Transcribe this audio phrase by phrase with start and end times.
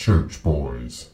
[0.00, 1.10] church boys.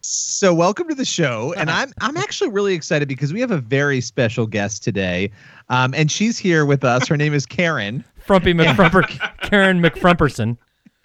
[0.00, 3.58] So welcome to the show, and I'm I'm actually really excited because we have a
[3.58, 5.30] very special guest today,
[5.68, 7.06] um, and she's here with us.
[7.06, 8.02] Her name is Karen.
[8.16, 9.06] Frumpy McFrumper,
[9.42, 10.56] Karen McFrumperson.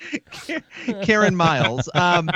[1.04, 1.89] Karen Miles.
[1.94, 2.28] Um,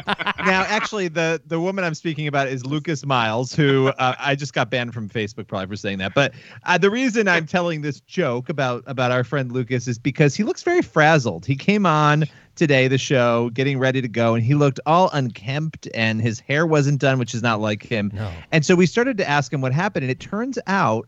[0.45, 4.53] now, actually, the the woman I'm speaking about is Lucas Miles, who uh, I just
[4.53, 6.13] got banned from Facebook probably for saying that.
[6.13, 6.33] But
[6.63, 10.43] uh, the reason I'm telling this joke about about our friend Lucas is because he
[10.43, 11.45] looks very frazzled.
[11.45, 12.25] He came on
[12.55, 16.65] today, the show, getting ready to go, and he looked all unkempt, and his hair
[16.65, 18.11] wasn't done, which is not like him.
[18.13, 18.31] No.
[18.51, 21.07] And so we started to ask him what happened, and it turns out.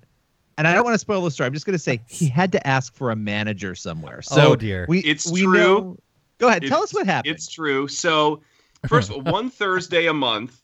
[0.60, 1.46] And I don't want to spoil the story.
[1.48, 4.24] I'm just going to say he had to ask for a manager somewhere.
[4.24, 4.86] So Oh, dear.
[4.90, 5.54] We, It's we true.
[5.54, 5.98] know-
[6.40, 6.64] Go ahead.
[6.68, 7.34] Tell us what happened.
[7.36, 7.88] It's true.
[7.88, 8.42] So,
[8.88, 10.62] first of all, one Thursday a month,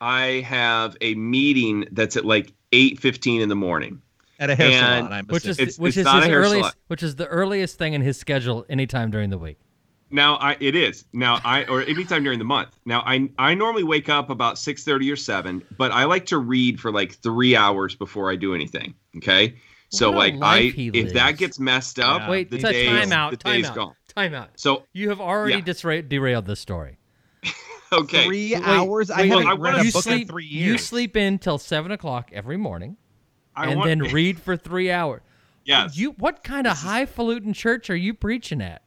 [0.00, 4.00] I have a meeting that's at like eight fifteen in the morning.
[4.38, 5.12] at a hair and- salon.
[5.12, 5.58] I'm Which is.
[5.58, 6.72] It's- which it's is not his earliest salon.
[6.88, 9.58] which is the earliest thing in his schedule anytime during the week.
[10.10, 12.76] Now, I it is now I or anytime during the month.
[12.84, 16.38] Now, I I normally wake up about six thirty or seven, but I like to
[16.38, 18.94] read for like three hours before I do anything.
[19.16, 19.56] Okay,
[19.88, 22.30] so like I if that gets messed up, Yeah.
[22.30, 23.94] Wait, the t- day time out, the time day's out, gone.
[24.14, 24.50] time out.
[24.56, 25.60] So You have already Yeah.
[25.62, 26.98] disra- derailed this story.
[27.92, 29.10] okay, three Wait, hours.
[29.10, 30.66] I haven't I read wanna- a you book sleep, in three years.
[30.66, 32.96] you sleep in till seven o'clock every morning,
[33.56, 35.22] I and want, then read for three hours.
[35.64, 35.96] yes.
[35.96, 38.82] You what kind of highfalutin church are you preaching at?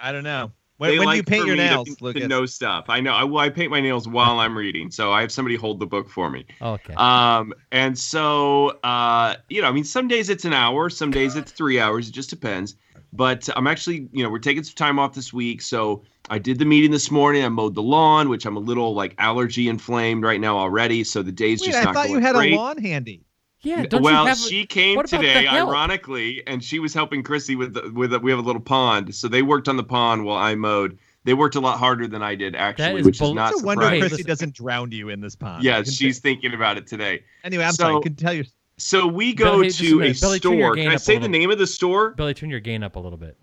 [0.00, 0.52] I don't know.
[0.80, 2.26] They When, when like you paint your me to- nails, to, Lucas.
[2.26, 2.86] know stuff.
[2.88, 3.12] I know.
[3.12, 5.86] I, well, I paint my nails while I'm reading, so I have somebody hold the
[5.86, 6.44] book for me.
[6.60, 6.94] Okay.
[6.94, 11.36] Um, and so, uh, you know, I mean, some days it's an hour, some days
[11.36, 12.08] it's three hours.
[12.08, 12.74] It just depends.
[13.12, 15.62] But I'm actually, you know, we're taking some time off this week.
[15.62, 17.44] So I did the meeting this morning.
[17.44, 21.04] I mowed the lawn, which I'm a little like allergy inflamed right now already.
[21.04, 22.54] So the day's Wait, just I not thought going you had great.
[22.54, 23.22] a lawn handy.
[23.62, 23.86] Yeah.
[23.86, 24.38] Don't well, you have?
[24.38, 28.10] she came what about the today, ironically, and she was helping Krissy with the, with
[28.10, 29.14] the, we have a little pond.
[29.14, 30.98] So they worked on the pond while I mowed.
[31.24, 33.62] They worked a lot harder than I did actually, is which bull- is not It's
[33.62, 34.08] a wonder surprising.
[34.10, 35.62] Hey, Krissy doesn't drown you in this pond.
[35.62, 37.22] Yeah, she's say- thinking about it today.
[37.44, 37.94] Anyway, I'm so- sorry.
[37.94, 38.44] You can tell you.
[38.78, 40.20] So we go Billy, just a to a, minute.
[40.20, 40.74] Billy, store.
[40.74, 42.10] Can I say the name of the store?
[42.12, 43.36] Billy, turn your gain up a little bit.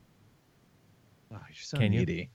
[1.31, 2.27] Oh, you're so Can you?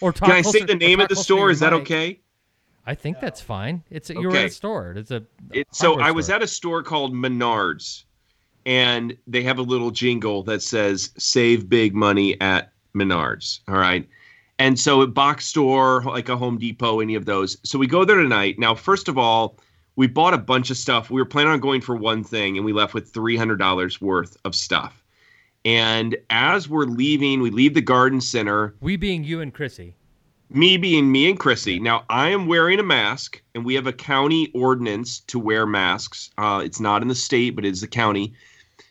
[0.00, 1.50] Or talk Can I say the name of the store?
[1.50, 2.20] Is that okay?
[2.86, 3.82] I think that's fine.
[3.90, 4.92] It's a, you're at a store.
[4.96, 5.24] It's a.
[5.52, 6.36] It, so hardware I was store.
[6.36, 8.04] at a store called Menards,
[8.66, 14.06] and they have a little jingle that says "Save big money at Menards." All right,
[14.58, 17.56] and so at box store like a Home Depot, any of those.
[17.62, 18.58] So we go there tonight.
[18.58, 19.58] Now, first of all,
[19.96, 21.10] we bought a bunch of stuff.
[21.10, 24.00] We were planning on going for one thing, and we left with three hundred dollars
[24.00, 25.02] worth of stuff.
[25.64, 28.74] And as we're leaving, we leave the garden center.
[28.80, 29.94] We being you and Krissy.
[30.50, 31.80] Me being me and Krissy.
[31.80, 36.30] Now I am wearing a mask, and we have a county ordinance to wear masks.
[36.36, 38.34] Uh, it's not in the state, but it's the county.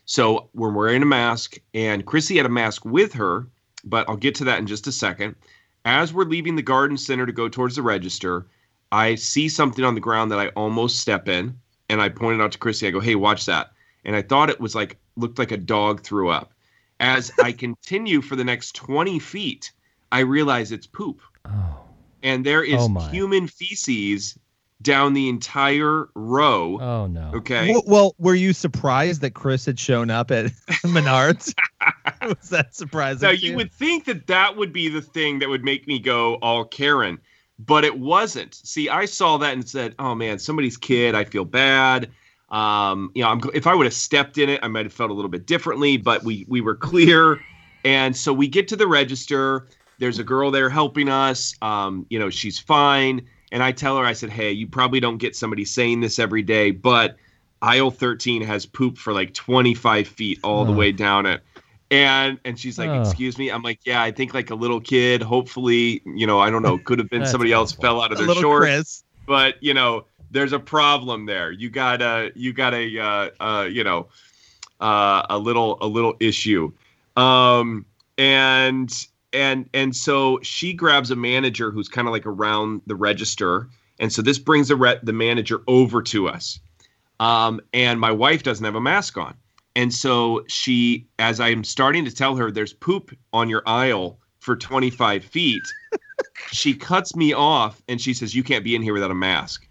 [0.04, 3.46] So we're wearing a mask, and Krissy had a mask with her,
[3.84, 5.36] but I'll get to that in just a second.
[5.84, 8.46] As we're leaving the garden center to go towards the register,
[8.90, 11.56] I see something on the ground that I almost step in,
[11.88, 12.88] and I pointed out to Krissy.
[12.88, 13.70] I go, "Hey, watch that!"
[14.04, 16.52] And I thought it was like looked like a dog threw up.
[16.98, 19.70] As I continue for the next 20 feet,
[20.10, 21.80] I realize it's poop Oh.
[22.22, 24.38] and there is Oh human feces
[24.82, 26.78] down the entire row.
[26.80, 27.32] Oh no.
[27.34, 27.72] Okay.
[27.72, 30.46] Well, well, were you surprised that Chris had shown up at
[30.84, 31.54] Menards?
[32.22, 33.26] Was that surprising?
[33.26, 35.98] Now to you would think that that would be the thing that would make me
[35.98, 37.18] go all Karen,
[37.58, 38.54] but it wasn't.
[38.54, 41.14] See, I saw that and said, "Oh man, somebody's kid.
[41.14, 42.10] I feel bad."
[42.50, 45.10] Um, you know, I'm, if I would have stepped in it, I might have felt
[45.10, 45.96] a little bit differently.
[45.96, 47.40] But we we were clear,
[47.84, 49.66] and so we get to the register.
[49.98, 51.54] There's a girl there helping us.
[51.62, 53.22] Um, you know, she's fine.
[53.52, 56.42] And I tell her, I said, "Hey, you probably don't get somebody saying this every
[56.42, 57.16] day, but
[57.62, 60.76] aisle 13 has poop for like 25 feet all the Oh.
[60.76, 61.42] way down it."
[61.90, 63.00] And and she's like, Oh.
[63.02, 65.22] "Excuse me." I'm like, "Yeah, I think like a little kid.
[65.22, 66.78] Hopefully, you know, I don't know.
[66.78, 69.04] Could have been somebody else fell out of their shorts, Chris.
[69.26, 71.52] but you know, there's a problem there.
[71.52, 74.08] You got a you got a uh, uh, you know,
[74.80, 76.72] uh, a little a little issue."
[77.16, 77.84] Um,
[78.18, 78.90] and
[79.34, 83.68] and and so she grabs a manager who's kind of like around the register,
[83.98, 86.60] and so this brings the re- the manager over to us.
[87.20, 89.34] Um, and my wife doesn't have a mask on.
[89.76, 94.56] And so she, as I'm starting to tell her there's poop on your aisle for
[94.56, 95.74] 25 feet,
[96.50, 99.68] she cuts me off and she says, You can't be in here without a mask.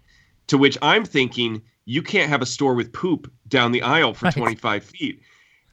[0.48, 4.26] To which I'm thinking, You can't have a store with poop down the aisle for
[4.26, 4.34] Right.
[4.34, 5.20] 25 feet.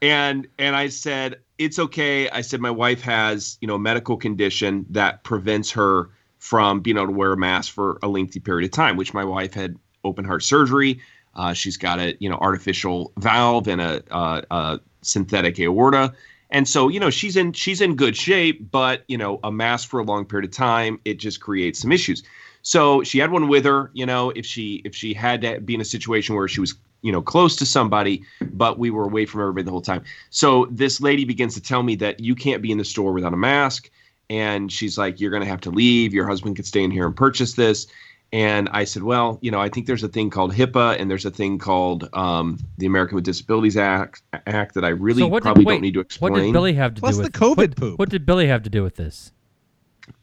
[0.01, 2.27] And and I said, It's okay.
[2.29, 6.09] I said, My wife has, you know, a medical condition that prevents her
[6.39, 9.23] from being able to wear a mask for a lengthy period of time, which my
[9.23, 10.99] wife had open heart surgery.
[11.35, 16.13] Uh, she's got a you know artificial valve and a, a synthetic aorta,
[16.49, 19.87] And so, you know, she's in she's in good shape, but you know, a mask
[19.87, 22.23] for a long period of time, it just creates some issues.
[22.63, 25.75] So she had one with her, you know, if she if she had to be
[25.75, 29.25] in a situation where she was, you know, close to somebody, but we were away
[29.25, 30.03] from everybody the whole time.
[30.29, 33.33] So this lady begins to tell me that you can't be in the store without
[33.33, 33.89] a mask.
[34.29, 36.13] And she's like, You're gonna have to leave.
[36.13, 37.87] Your husband could stay in here and purchase this.
[38.33, 41.25] And I said, well, you know, I think there's a thing called HIPAA and there's
[41.25, 45.43] a thing called um, the American with Disabilities Act, Act that I really so what
[45.43, 46.31] probably did, wait, don't need to explain.
[46.31, 47.99] What did Billy have to Plus do the with COVID what, poop.
[47.99, 49.31] What did Billy have to do with this?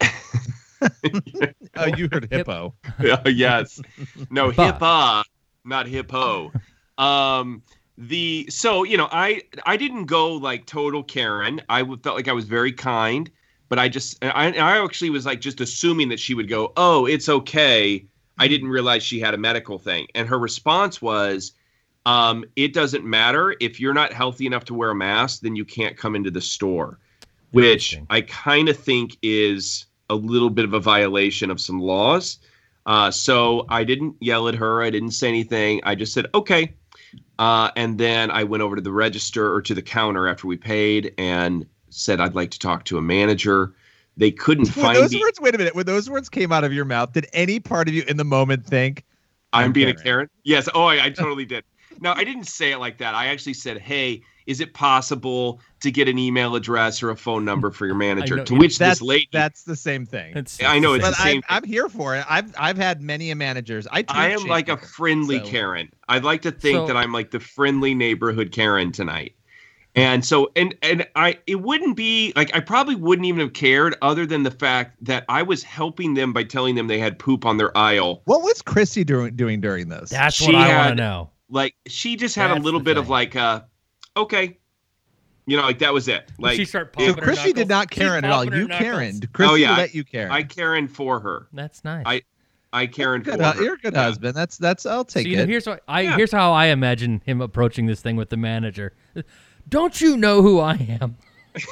[1.76, 2.75] Oh, you heard hippo.
[3.26, 3.80] yes.
[4.30, 5.25] No, HIPAA.
[5.68, 6.52] Not hippo.
[6.96, 7.62] Um,
[7.98, 11.60] the so you know I I didn't go like total Karen.
[11.68, 13.30] I felt like I was very kind,
[13.68, 17.06] but I just I I actually was like just assuming that she would go, oh,
[17.06, 18.04] it's okay.
[18.40, 21.52] I didn't realize she had a medical thing, and her response was.
[22.06, 25.64] Um, it doesn't matter if you're not healthy enough to wear a mask, then you
[25.66, 26.98] can't come into the store,
[27.50, 32.38] which I kind of think is a little bit of a violation of some laws.
[32.88, 34.82] Uh, so I didn't yell at her.
[34.82, 35.81] I didn't say anything.
[35.85, 36.73] I just said, okay.
[37.38, 40.56] Uh, and then I went over to the register or to the counter after we
[40.56, 43.75] paid and said, I'd like to talk to a manager.
[44.17, 45.20] They couldn't When find those me.
[45.20, 45.75] words, wait a minute.
[45.75, 48.25] When those words came out of your mouth, did any part of you in the
[48.25, 49.05] moment think,
[49.52, 50.00] I'm, I'm being Karen.
[50.00, 50.31] a Karen.
[50.44, 50.69] Yes.
[50.75, 51.64] Oh, I, I totally did.
[52.00, 53.14] No, I didn't say it like that.
[53.14, 57.44] I actually said, hey, is it possible to get an email address or a phone
[57.44, 58.36] number for your manager?
[58.36, 60.36] know, to which that's this lady, that's the same thing?
[60.36, 62.24] It's, I know it's but the same I'm, I'm here for it.
[62.28, 63.86] I've I've had many managers.
[63.92, 65.90] I I am like a friendly so- Karen.
[66.08, 69.34] I'd like to think So- that I'm like the friendly neighborhood Karen tonight.
[69.94, 73.96] And so and and I it wouldn't be like I probably wouldn't even have cared
[74.00, 77.44] other than the fact that I was helping them by telling them they had poop
[77.44, 78.22] on their aisle.
[78.26, 80.10] What was Krissy doing doing during this?
[80.10, 81.30] That's She what I want to know.
[81.50, 83.62] Like she just had That's a little the bit of like uh
[84.22, 84.58] okay.
[85.46, 86.30] You know, like that was it.
[86.38, 88.44] Like she start so popping her Krissy did not Karen at all.
[88.44, 88.78] You knuckles.
[88.78, 89.20] Karen.
[89.22, 90.30] Oh, Krissy Oh, yeah, let you Karen.
[90.30, 91.48] I Karen for her.
[91.52, 92.04] That's nice.
[92.06, 92.22] I-
[92.70, 93.62] I Karen for Good, her.
[93.62, 94.02] you're a good Yeah.
[94.02, 94.34] husband.
[94.36, 94.84] That's that's.
[94.84, 95.48] I'll take so, you know, it.
[95.48, 96.16] here's what I Yeah.
[96.16, 98.92] here's how I imagine him approaching this thing with the manager.
[99.70, 101.16] Don't you know who I am?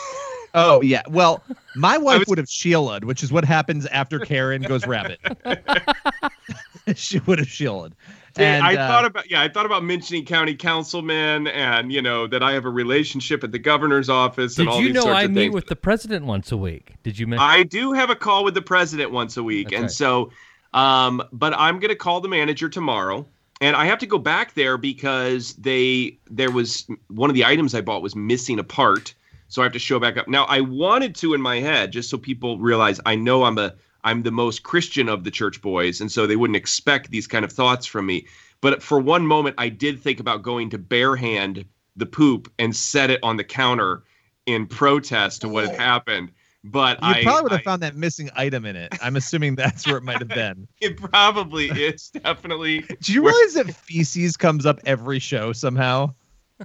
[0.58, 1.02] Oh yeah.
[1.10, 1.44] Well,
[1.74, 5.20] my wife was- would have shielded, which is what happens after Karen goes rabbit.
[6.94, 7.94] she would have shielded.
[8.38, 12.26] And, I uh, thought about yeah, I thought about mentioning county councilmen and you know
[12.26, 15.34] that I have a relationship at the governor's office and Did you know I meet
[15.34, 15.54] things.
[15.54, 16.94] with the president once a week?
[17.02, 17.46] Did you mention?
[17.46, 19.90] I do have a call with the president once a week, That's and right.
[19.90, 20.30] so,
[20.74, 23.26] um, but I'm gonna call the manager tomorrow,
[23.60, 27.74] and I have to go back there because they there was one of the items
[27.74, 29.14] I bought was missing a part,
[29.48, 30.28] so I have to show back up.
[30.28, 33.74] Now I wanted to in my head just so people realize I know I'm a
[34.06, 37.44] I'm the most Christian of the church boys, and so they wouldn't expect these kind
[37.44, 38.26] of thoughts from me.
[38.62, 41.66] But for one moment, I did think about going to barehand
[41.96, 44.04] the poop and set it on the counter
[44.46, 46.30] in protest to what had happened.
[46.64, 48.92] But You I probably would have I- found that missing item in it.
[49.02, 50.66] I'm assuming that's where it might have been.
[50.80, 52.84] It probably is definitely.
[53.02, 56.14] Do you Where- realize that feces comes up every show somehow?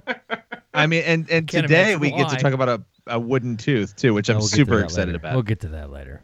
[0.74, 3.56] I mean, and and Can't today imagine we get to talk about a, a wooden
[3.56, 5.16] tooth too, which I'm We'll super excited later.
[5.18, 5.34] about.
[5.34, 6.22] We'll get to that later.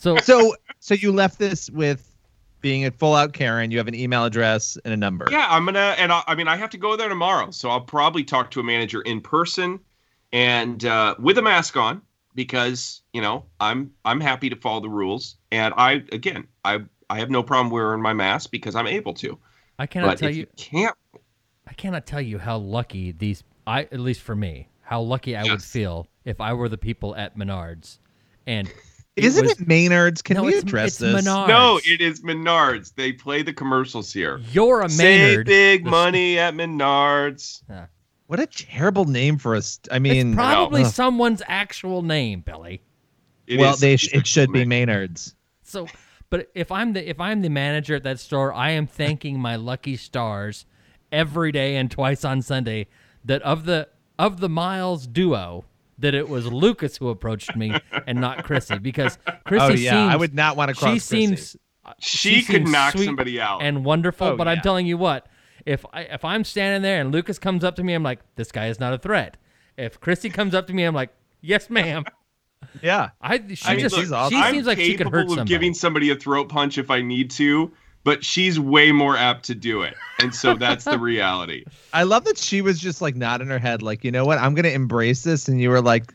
[0.00, 2.10] So So so you left this with
[2.62, 3.70] being a full out Karen.
[3.70, 5.28] You have an email address and a number.
[5.30, 7.80] Yeah, I'm gonna, and I, I mean, I have to go there tomorrow, so I'll
[7.80, 9.78] probably talk to a manager in person
[10.32, 12.02] and uh, with a mask on
[12.34, 17.18] because you know I'm I'm happy to follow the rules, and I again I I
[17.18, 19.38] have no problem wearing my mask because I'm able to.
[19.78, 20.42] I cannot but tell if you.
[20.42, 20.96] you can't,
[21.66, 23.44] I cannot tell you how lucky these.
[23.66, 27.14] I at least for me, how lucky I would feel if I were the people
[27.16, 27.98] at Menards,
[28.46, 28.72] and
[29.20, 30.22] it Isn't was- it Maynard's?
[30.22, 31.24] Can no, we address it's this?
[31.24, 31.48] Menards.
[31.48, 32.94] no, it is Menards.
[32.94, 34.40] They play the commercials here.
[34.52, 35.46] You're a Maynard.
[35.46, 37.62] Save big The- money at Menards.
[38.26, 39.80] What a terrible name for us.
[39.90, 40.92] I mean, it's probably Ugh.
[40.92, 42.80] someone's actual name, Billy.
[43.46, 44.64] It well, is- they sh- it should be.
[44.64, 45.34] Maynard's.
[45.64, 45.88] So,
[46.30, 49.56] but if I'm the if I'm the manager at that store, I am thanking my
[49.56, 50.64] lucky stars
[51.10, 52.86] every day and twice on Sunday
[53.24, 55.64] that of the of the Miles duo
[56.00, 57.74] that it was Lucas who approached me
[58.06, 60.92] and not Krissy because Krissy oh yeah, I seems- would not want to cross.
[60.92, 61.00] she Krissy.
[61.02, 63.62] seems uh, She, could seems knock sweet somebody out.
[63.62, 64.28] and wonderful.
[64.28, 65.26] Oh, but I'm telling you what,
[65.66, 68.50] if I if I'm standing there and Lucas comes up to me, I'm like, this
[68.52, 69.36] guy is not a threat.
[69.76, 72.04] If Krissy comes up to me, I'm like, yes, ma'am.
[72.82, 73.10] Yeah.
[73.22, 74.36] I she I mean, just she's awesome.
[74.36, 75.48] she I'm seems like she could capable hurt of somebody.
[75.48, 77.72] giving somebody a throat punch if I need to,
[78.04, 81.64] but she's way more apt to do it, and so that's the reality.
[81.92, 84.54] I love that she was just like nodding her head, like, you know what, I'm
[84.54, 86.12] gonna embrace this, and you were like,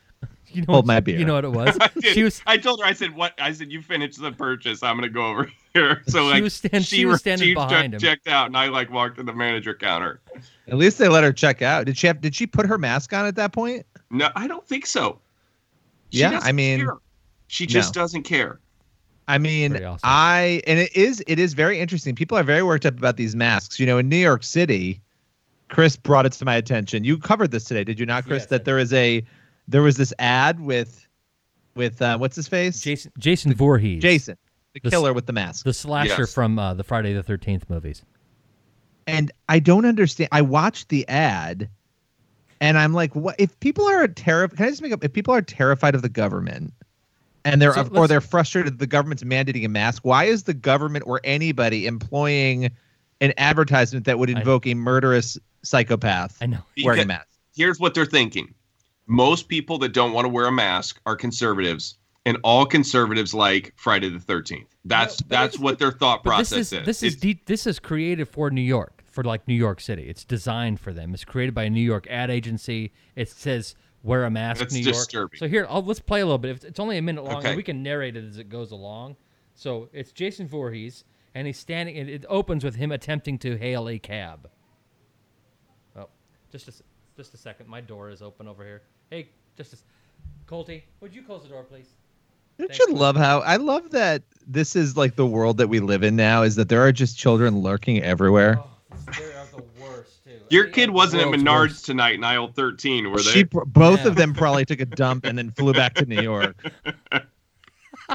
[0.52, 1.18] You know, Hold what- my beer.
[1.18, 1.76] You know what it was?
[1.80, 4.82] I, she was I told her, I said, "What?" I said, "You finish the purchase.
[4.82, 7.92] I'm gonna go over here." So She like, was stand- she was standing she behind
[7.94, 8.00] him.
[8.00, 10.20] checked out, and I like walked to the manager counter.
[10.68, 11.84] at least they let her check out.
[11.84, 12.20] Did she have?
[12.22, 13.84] Did she put her mask on at that point?
[14.10, 15.18] No, I don't think so.
[16.10, 16.94] She Yeah, I mean, care.
[17.48, 18.00] she just no.
[18.02, 18.58] doesn't care.
[19.28, 20.00] I mean, awesome.
[20.04, 22.14] I and it is it is very interesting.
[22.14, 23.80] People are very worked up about these masks.
[23.80, 25.00] You know, in New York City,
[25.68, 27.02] Chris brought it to my attention.
[27.04, 28.42] You covered this today, did you not, Chris?
[28.42, 29.24] Yes, that there is a
[29.68, 31.06] there was this ad with
[31.74, 32.80] with uh, what's his face?
[32.80, 34.36] Jason Jason Voorhees, Jason,
[34.74, 35.64] the The s- killer with the mask.
[35.64, 36.32] the slasher Yes.
[36.32, 38.02] from uh, the Friday the Thirteenth movies.
[39.08, 40.28] and I don't understand.
[40.32, 41.68] I watched the ad,
[42.60, 43.34] and I'm like, what?
[43.40, 45.04] If people are terrified, can I just make up?
[45.04, 46.72] If people are terrified of the government,
[47.46, 50.54] and they're So or they're frustrated that the government's mandating a mask, why is the
[50.54, 52.70] government or anybody employing
[53.20, 56.58] an advertisement that would invoke a murderous psychopath I know.
[56.84, 57.28] wearing a mask?
[57.54, 58.52] Here's what they're thinking.
[59.06, 63.72] Most people that don't want to wear a mask are conservatives, and all conservatives like
[63.76, 64.66] Friday the 13th.
[64.84, 68.28] That's No, that's what their thought process this is this is de- this is created
[68.28, 70.08] for New York, for like New York City.
[70.08, 71.14] It's designed for them.
[71.14, 72.92] It's created by a New York ad agency.
[73.14, 73.76] It says
[74.06, 75.36] wear a mask, That's New York.
[75.36, 76.52] So here, I'll, let's play a little bit.
[76.52, 77.48] It's- It's only a minute long, Okay.
[77.48, 79.16] and we can narrate it as it goes along.
[79.54, 81.96] So it's Jason Voorhees, and he's standing.
[81.96, 84.48] It, it opens with him attempting to hail a cab.
[85.96, 86.08] Oh,
[86.52, 86.82] just a s-
[87.16, 87.68] just a second.
[87.68, 88.82] My door is open over here.
[89.10, 89.82] Hey, just a s-
[90.46, 91.88] Colty, would you close the door, please?
[92.58, 95.80] Don't Thanks, you love how I love that this is like the world that we
[95.80, 96.42] live in now?
[96.42, 98.58] Is that there are just children lurking everywhere?
[98.58, 98.70] Oh,
[99.18, 100.15] they are the worst too.
[100.50, 101.86] Your They kid wasn't at Menards worst.
[101.86, 103.22] tonight in aisle 13, were they?
[103.22, 104.08] She, pr- both Yeah.
[104.08, 106.56] of them probably took a dump and then flew back to New York.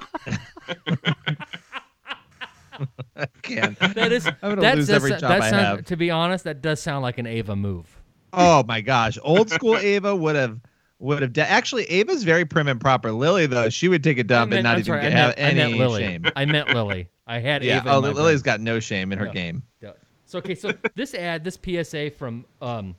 [3.16, 3.78] I can't.
[3.80, 5.86] That is I'm gonna lose every job I sound- have.
[5.86, 7.86] To be honest, that does sound like an Ava move.
[8.34, 10.60] Oh my gosh, old school Ava would have
[11.00, 11.34] would have.
[11.34, 13.12] De- Actually, Ava's very prim and proper.
[13.12, 15.16] Lily though, she would take a dump I and not I'm even sorry, get- I
[15.18, 16.02] have meant, I any meant Lily.
[16.04, 16.26] shame.
[16.36, 17.10] I meant Lily.
[17.28, 17.82] I had Yeah.
[17.82, 17.92] Ava.
[17.92, 18.54] Oh, in my Lily's brain.
[18.56, 19.34] got no shame in her Yeah.
[19.34, 19.64] game.
[19.82, 19.92] Yeah.
[20.32, 22.96] So okay, so this ad, this PSA from um,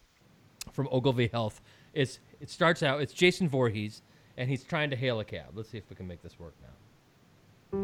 [0.71, 1.63] from Ogilvy Health
[1.95, 3.01] is it starts out.
[3.01, 4.03] It's Jason Voorhees,
[4.37, 5.47] and he's trying to hail a cab.
[5.55, 7.79] Let's see if we can make this work now.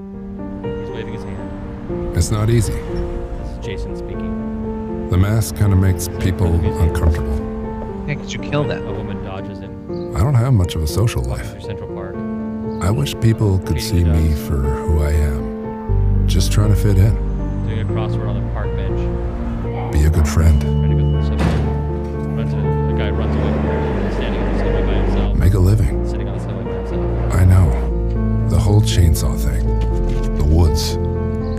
[0.79, 2.15] He's waving his hand.
[2.15, 2.75] It's not easy.
[2.75, 5.09] This is Jason speaking.
[5.09, 6.53] The mask kind of makes people
[6.83, 8.05] uncomfortable.
[8.07, 8.81] Yeah, could you kill that.
[8.81, 8.93] A that?
[8.93, 11.53] woman dodges him I don't have much of a social life.
[11.53, 12.17] through Central Park.
[12.83, 16.29] I wish people could see me for who I am.
[16.29, 17.15] Just trying to fit in,
[17.67, 19.18] Doing a crossword on the park bench.
[19.99, 21.45] Be a good friend, Trying to go through the subway.
[22.37, 25.37] Runs a, the guy runs away from her, standing on the subway by himself.
[25.37, 26.09] make a living.
[26.09, 27.35] Sitting on the subway by himself.
[27.35, 28.49] I know.
[28.49, 29.67] The whole chainsaw thing.
[30.37, 30.99] The woods.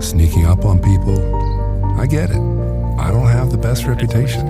[0.06, 1.20] Sneaking up on people.
[2.00, 2.40] I get it.
[2.98, 4.46] I don't have the best reputation.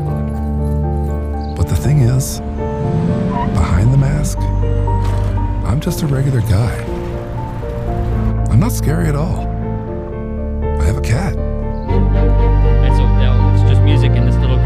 [1.55, 2.39] But the thing is,
[3.57, 4.37] behind the mask,
[5.67, 6.75] I'm just a regular guy.
[8.51, 9.48] I'm not scary at all.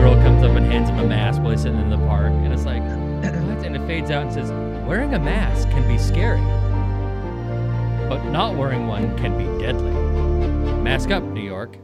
[0.03, 2.51] Girl comes up and hands him a mask while he's sitting in the park, and
[2.51, 3.65] it's like, what?
[3.65, 4.51] And it fades out and says,
[4.85, 6.41] wearing a mask can be scary,
[8.09, 9.93] but not wearing one can be deadly.
[10.81, 11.77] Mask up, New York.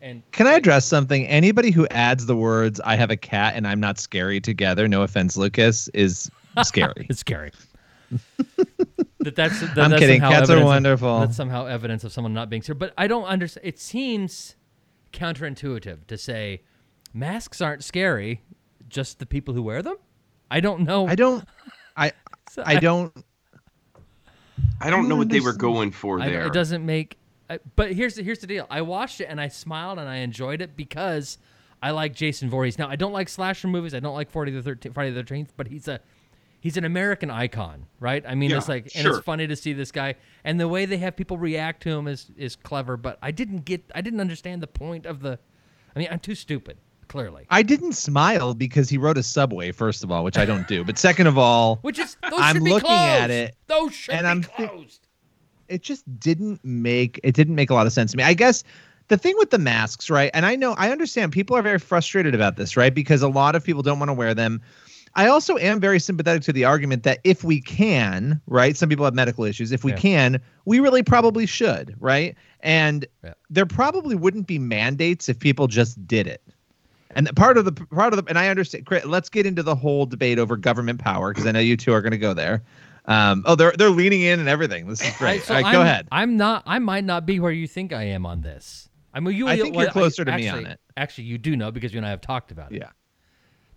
[0.00, 1.26] And Can I address something?
[1.26, 5.02] Anybody who adds the words "I have a cat and I'm not scary" together, no
[5.02, 6.30] offense, Lucas, is
[6.62, 7.08] scary.
[7.10, 7.50] It's scary.
[9.18, 10.20] that that's, that, I'm that's kidding.
[10.20, 11.20] Cats are evidence of- wonderful.
[11.20, 12.78] that's somehow evidence of someone not being scary.
[12.78, 13.66] But I don't understand.
[13.66, 14.54] It seems
[15.12, 16.62] counterintuitive to say
[17.18, 18.42] masks aren't scary,
[18.88, 19.96] just the people who wear them.
[20.50, 21.06] I don't know.
[21.06, 21.44] I don't.
[21.96, 22.12] I
[22.50, 23.12] So I don't.
[24.80, 26.46] I don't know what they were going for I- there.
[26.46, 27.16] it doesn't make.
[27.50, 28.66] I, but here's the, here's the deal.
[28.70, 31.38] I watched it and I smiled and I enjoyed it because
[31.82, 32.78] I like Jason Voorhees.
[32.78, 33.94] Now I don't like slasher movies.
[33.94, 34.94] I don't like Friday the Thirteenth.
[34.94, 35.52] Friday the Thirteenth.
[35.56, 36.00] But he's a
[36.60, 38.24] he's an American icon, right?
[38.26, 39.16] I mean, Yeah, it's like and sure.
[39.16, 42.06] it's funny to see this guy and the way they have people react to him
[42.08, 42.96] is is clever.
[42.96, 43.84] But I didn't get.
[43.94, 45.38] I didn't understand the point of the.
[45.94, 46.76] I mean, I'm too stupid.
[47.08, 47.46] Clearly.
[47.50, 49.72] I didn't smile because he wrote a subway.
[49.72, 50.84] First of all, which I don't do.
[50.84, 54.14] But second of all, Which is those I'm should be looking at it, Those should
[54.14, 55.08] and be I'm closed.
[55.68, 58.24] it just didn't make it didn't make a lot of sense to me.
[58.24, 58.62] I guess
[59.08, 60.30] the thing with the masks, right?
[60.34, 62.94] And I know I understand people are very frustrated about this, right?
[62.94, 64.60] Because a lot of people don't want to wear them.
[65.14, 68.76] I also am very sympathetic to the argument that if we can, right?
[68.76, 69.72] Some people have medical issues.
[69.72, 69.96] If we Yeah.
[69.98, 72.36] can, we really probably should, right?
[72.60, 73.32] And Yeah.
[73.48, 76.42] there probably wouldn't be mandates if people just did it.
[77.18, 78.86] And the part of the part of the and I understand.
[78.86, 81.92] Chris, Let's get into the whole debate over government power because I know you two
[81.92, 82.62] are going to go there.
[83.06, 84.86] Um, oh, they're they're leaning in and everything.
[84.86, 85.42] This is I- great.
[85.42, 86.08] so All right, go I'm- ahead.
[86.12, 86.62] I'm not.
[86.64, 88.88] I might not be where you think I am on this.
[89.12, 89.48] I mean, you.
[89.48, 90.78] I think well, you're closer to me on it.
[90.96, 92.78] Actually, you do know because you and I have talked about it.
[92.78, 92.90] Yeah.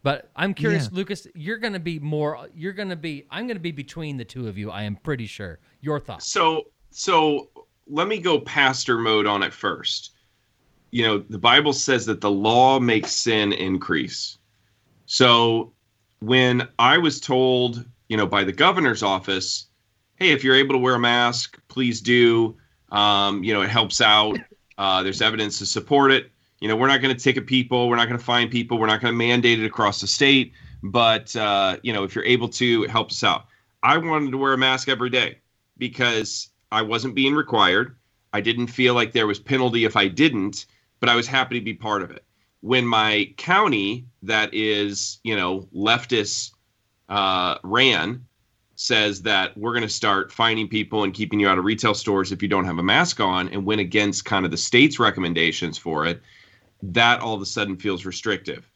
[0.03, 0.97] But I'm curious, Yeah.
[0.97, 1.25] Lucas.
[1.33, 2.47] You're going to be more.
[2.53, 3.25] You're going to be.
[3.31, 4.69] I'm going to be between the two of you.
[4.69, 5.57] I am pretty sure.
[5.79, 6.31] Your thoughts?
[6.31, 7.49] So so
[7.87, 10.11] let me go pastor mode on it first.
[10.91, 14.37] You know, the Bible says that the law makes sin increase.
[15.05, 15.73] So
[16.19, 19.67] when I was told, you know, by the governor's office,
[20.15, 22.55] hey, if you're able to wear a mask, please do.
[22.91, 24.37] Um, you know, it helps out.
[24.77, 26.31] Uh, there's evidence to support it.
[26.59, 27.89] You know, we're not going to ticket people.
[27.89, 28.77] We're not going to fine people.
[28.77, 30.53] We're not going to mandate it across the state.
[30.83, 33.45] But uh, you know, if you're able to, it helps us out.
[33.83, 35.39] I wanted to wear a mask every day
[35.77, 37.95] because I wasn't being required.
[38.33, 40.65] I didn't feel like there was penalty if I didn't,
[41.01, 42.23] but I was happy to be part of it.
[42.61, 46.51] When my county, that is, you know, leftist
[47.09, 48.25] uh, ran,
[48.75, 52.31] says that we're going to start finding people and keeping you out of retail stores
[52.31, 55.77] if you don't have a mask on, and went against kind of the state's recommendations
[55.77, 56.21] for it,
[56.81, 58.69] that all of a sudden feels restrictive.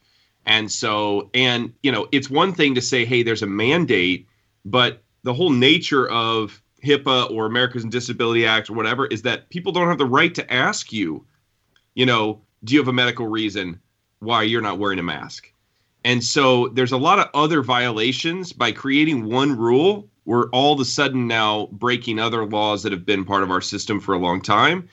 [0.44, 4.28] And so, and you know, it's one thing to say, hey, there's a mandate,
[4.64, 9.48] but the whole nature of HIPAA or Americans with Disability Act or whatever is that
[9.50, 11.24] people don't have the right to ask you,
[11.96, 13.80] you know, do you have a medical reason
[14.20, 15.52] why you're not wearing a mask?
[16.04, 20.08] And so there's a lot of other violations by creating one rule.
[20.24, 23.60] We're all of a sudden now breaking other laws that have been part of our
[23.60, 24.88] system for a long time.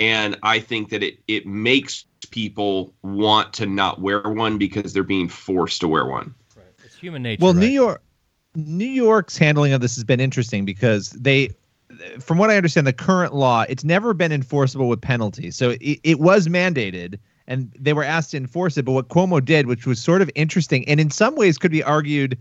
[0.00, 5.02] And I think that it it makes people want to not wear one because they're
[5.02, 6.34] being forced to wear one.
[6.56, 6.66] Right.
[6.84, 7.44] It's human nature.
[7.44, 7.60] Well, right?
[7.60, 8.02] New York,
[8.54, 11.50] New York's handling of this has been interesting because they,
[12.20, 15.56] from what I understand, the current law it's never been enforceable with penalties.
[15.56, 18.84] So it, it was mandated, and they were asked to enforce it.
[18.84, 21.82] But what Cuomo did, which was sort of interesting, and in some ways could be
[21.82, 22.38] argued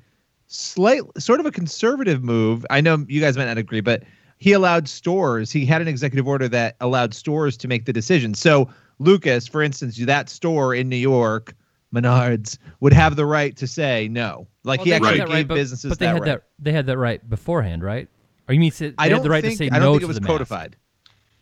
[0.48, 2.66] slight, sort of a conservative move.
[2.70, 4.04] I know you guys might not agree, but
[4.38, 5.52] he allowed stores.
[5.52, 8.34] He had an executive order that allowed stores to make the decision.
[8.34, 8.70] So
[9.00, 11.56] Lucas, for instance, that store in New York,
[11.94, 14.48] Menards, would have the right to say no.
[14.64, 16.26] Like Well, he actually that gave right, but, businesses but they that had right.
[16.26, 18.10] that they had that right beforehand, right?
[18.48, 19.88] Or you mean say, they I don't had the right think to say I don't
[19.88, 20.32] no think to it was the mask?
[20.32, 20.76] codified.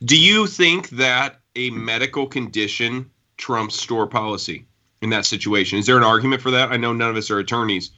[0.03, 4.65] Do you think that a medical condition trumps store policy
[5.01, 5.79] in that situation?
[5.79, 6.71] Is there an argument for that?
[6.71, 7.91] I know none of us are attorneys,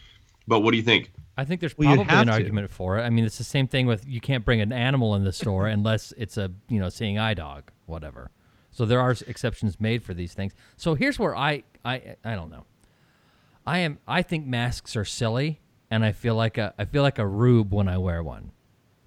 [0.47, 1.11] but what do you think?
[1.37, 2.33] I think there's Well, probably have an to.
[2.33, 3.01] argument for it.
[3.03, 5.67] I mean, it's the same thing with you can't bring an animal in the store
[5.67, 8.31] unless it's a you know seeing eye dog, whatever.
[8.71, 10.53] So there are exceptions made for these things.
[10.77, 12.65] So here's where I I I don't know.
[13.65, 15.59] I am I think masks are silly,
[15.91, 18.51] and I feel like a I feel like a rube when I wear one,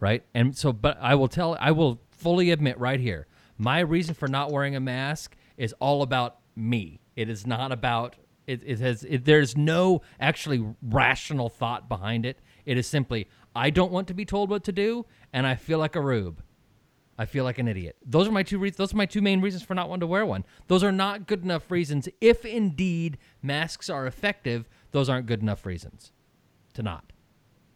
[0.00, 0.24] right?
[0.34, 4.28] And so, but I will tell I will fully admit right here, my reason for
[4.28, 7.00] not wearing a mask is all about me.
[7.16, 8.62] It is not about it.
[8.64, 12.38] It has it, there's no actually rational thought behind it.
[12.64, 15.78] It is simply I don't want to be told what to do, and I feel
[15.78, 16.42] like a rube.
[17.20, 17.96] I feel like an idiot.
[18.06, 18.58] Those are my two.
[18.60, 20.44] Re- those are my two main reasons for not wanting to wear one.
[20.68, 22.08] Those are not good enough reasons.
[22.20, 26.12] If indeed masks are effective, those aren't good enough reasons
[26.74, 27.12] to not.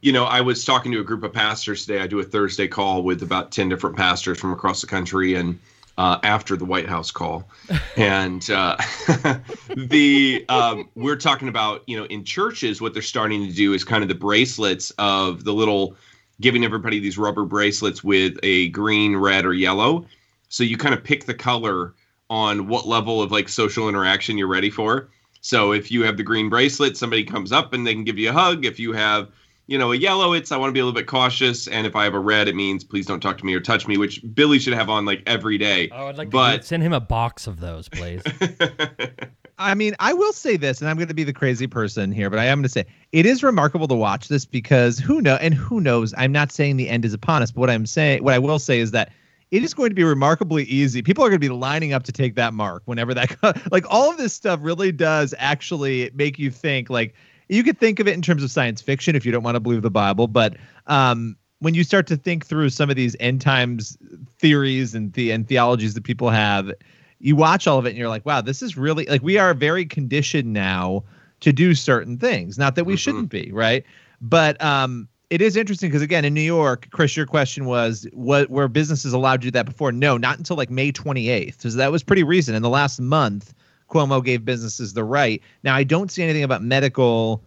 [0.02, 2.00] You know, I was talking to a group of pastors today.
[2.00, 5.60] I do a Thursday call with about 10 different pastors from across the country and
[5.96, 7.48] uh, after the White House call.
[7.96, 8.76] and uh,
[9.76, 13.84] the um, we're talking about, you know, in churches, what they're starting to do is
[13.84, 15.96] kind of the bracelets of the little
[16.40, 20.04] giving everybody these rubber bracelets with a green, red, or yellow.
[20.48, 21.94] So you kind of pick the color
[22.28, 25.10] on what level of like social interaction you're ready for.
[25.42, 28.30] So if you have the green bracelet, somebody comes up and they can give you
[28.30, 28.64] a hug.
[28.64, 29.30] If you have,
[29.66, 31.68] you know, a yellow, it's I want to be a little bit cautious.
[31.68, 33.86] And if I have a red, it means please don't talk to me or touch
[33.86, 35.88] me, which Billy should have on like every day.
[35.92, 38.22] Oh, I'd like But- to send him a box of those, please.
[39.58, 42.28] I mean, I will say this, and I'm going to be the crazy person here,
[42.30, 45.36] but I am going to say it is remarkable to watch this because who know
[45.36, 46.12] and who knows.
[46.16, 48.58] I'm not saying the end is upon us, but what I'm saying, what I will
[48.58, 49.12] say is that
[49.52, 51.02] it is going to be remarkably easy.
[51.02, 53.36] People are going to be lining up to take that mark whenever that,
[53.70, 56.90] like all of this stuff really does actually make you think.
[56.90, 57.14] Like
[57.48, 59.60] you could think of it in terms of science fiction if you don't want to
[59.60, 63.40] believe the Bible, but um, when you start to think through some of these end
[63.40, 63.96] times
[64.38, 66.72] theories and the and theologies that people have,
[67.20, 69.54] you watch all of it and you're like, wow, this is really like we are
[69.54, 71.04] very conditioned now
[71.40, 72.58] to do certain things.
[72.58, 72.98] Not that we Mhm.
[72.98, 73.84] shouldn't be, right?
[74.20, 78.50] But um, it is interesting because again, in New York, Chris, your question was what
[78.50, 79.90] were businesses allowed to do that before?
[79.92, 81.60] No, not until like May 28th.
[81.62, 82.56] So that was pretty recent.
[82.56, 83.54] In the last month,
[83.92, 85.42] Cuomo gave businesses the right.
[85.62, 87.42] Now, I don't see anything about medical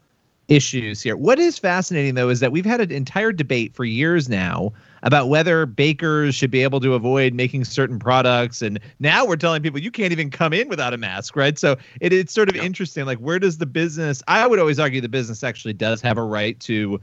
[0.47, 1.17] issues here.
[1.17, 5.27] What is fascinating though is that we've had an entire debate for years now about
[5.27, 9.79] whether bakers should be able to avoid making certain products and now we're telling people
[9.79, 11.57] you can't even come in without a mask, right?
[11.57, 12.61] So it, it's sort of Yeah.
[12.61, 16.17] interesting like where does the business I would always argue the business actually does have
[16.19, 17.01] a right to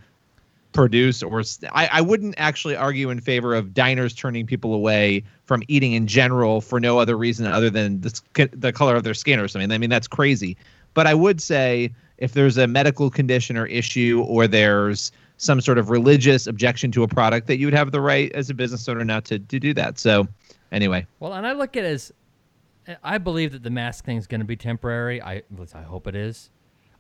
[0.73, 5.93] produce or I wouldn't actually argue in favor of diners turning people away from eating
[5.93, 9.49] in general for no other reason other than the, the color of their skin or
[9.49, 9.71] something.
[9.71, 10.57] I mean that's crazy.
[10.95, 15.79] But I would say if there's a medical condition or issue or there's some sort
[15.79, 18.89] of religious objection to a product that you would have the right as a business
[18.89, 19.99] owner not to, to do that.
[19.99, 20.29] So
[20.71, 22.13] anyway, Well, and I look at it as
[23.03, 25.21] I believe that the mask thing is going to be temporary.
[25.23, 25.43] I
[25.75, 26.51] I hope it is.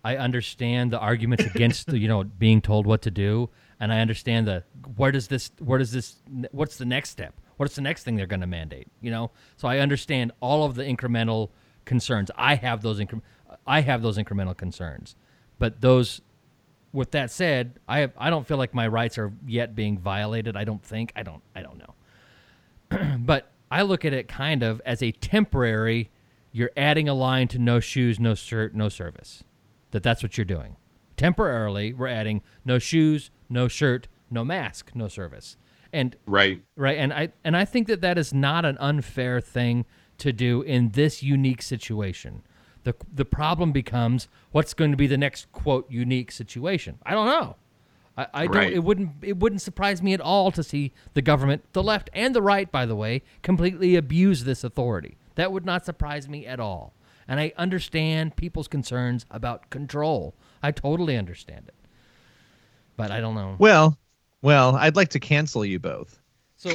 [0.05, 4.01] I understand the arguments against the, you know being told what to do, and I
[4.01, 4.65] understand the
[4.97, 6.17] where does this where does this
[6.51, 7.35] what's the next step?
[7.57, 8.89] What's the next thing they're going to mandate?
[9.01, 11.51] You know, so I understand all of the incremental
[11.85, 12.31] concerns.
[12.37, 13.23] I have those incre-
[13.67, 15.17] I have those incremental concerns,
[15.59, 16.21] but those.
[16.95, 20.59] With that said, I have, I don't feel like my rights are yet being violated.
[20.59, 24.83] I don't think I don't I don't know, but I look at it kind of
[24.85, 26.11] as a temporary.
[26.55, 29.43] You're adding a line to no shoes, no shirt, no service.
[29.93, 30.77] That that's what you're doing.
[31.17, 35.57] Temporarily, we're adding no shoes, no shirt, no mask, no service.
[35.93, 36.63] And Right.
[36.75, 39.85] right and i and i think that that is not an unfair thing
[40.17, 42.41] to do in this unique situation
[42.85, 47.27] the the problem becomes what's going to be the next quote unique situation i don't
[47.27, 47.57] know
[48.17, 51.63] i, I don't it wouldn't it wouldn't surprise me at all to see the government
[51.75, 55.85] the left and the right by the way completely abuse this authority that would not
[55.85, 56.95] surprise me at all
[57.29, 61.75] and i understand people's concerns about control i totally understand it
[62.97, 63.99] but i don't know Well,
[64.41, 66.21] well, I'd like to cancel you both.
[66.57, 66.71] so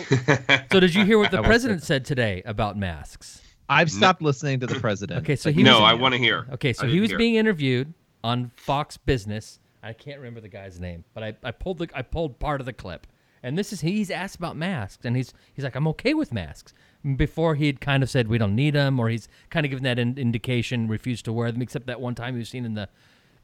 [0.71, 3.91] so did you hear what the I won't say president said today about masks I've
[3.91, 5.23] stopped listening to the president.
[5.23, 6.47] Okay, so he no, was, I want to hear.
[6.53, 7.17] Okay, so he was hear.
[7.17, 9.59] being interviewed on Fox Business.
[9.83, 12.65] I can't remember the guy's name, but I, I pulled the I pulled part of
[12.65, 13.07] the clip.
[13.43, 16.73] And this is he's asked about masks, and he's he's like, I'm okay with masks.
[17.15, 19.99] Before he'd kind of said we don't need them, or he's kind of given that
[19.99, 22.89] in, indication, refused to wear them, except that one time he was seen in the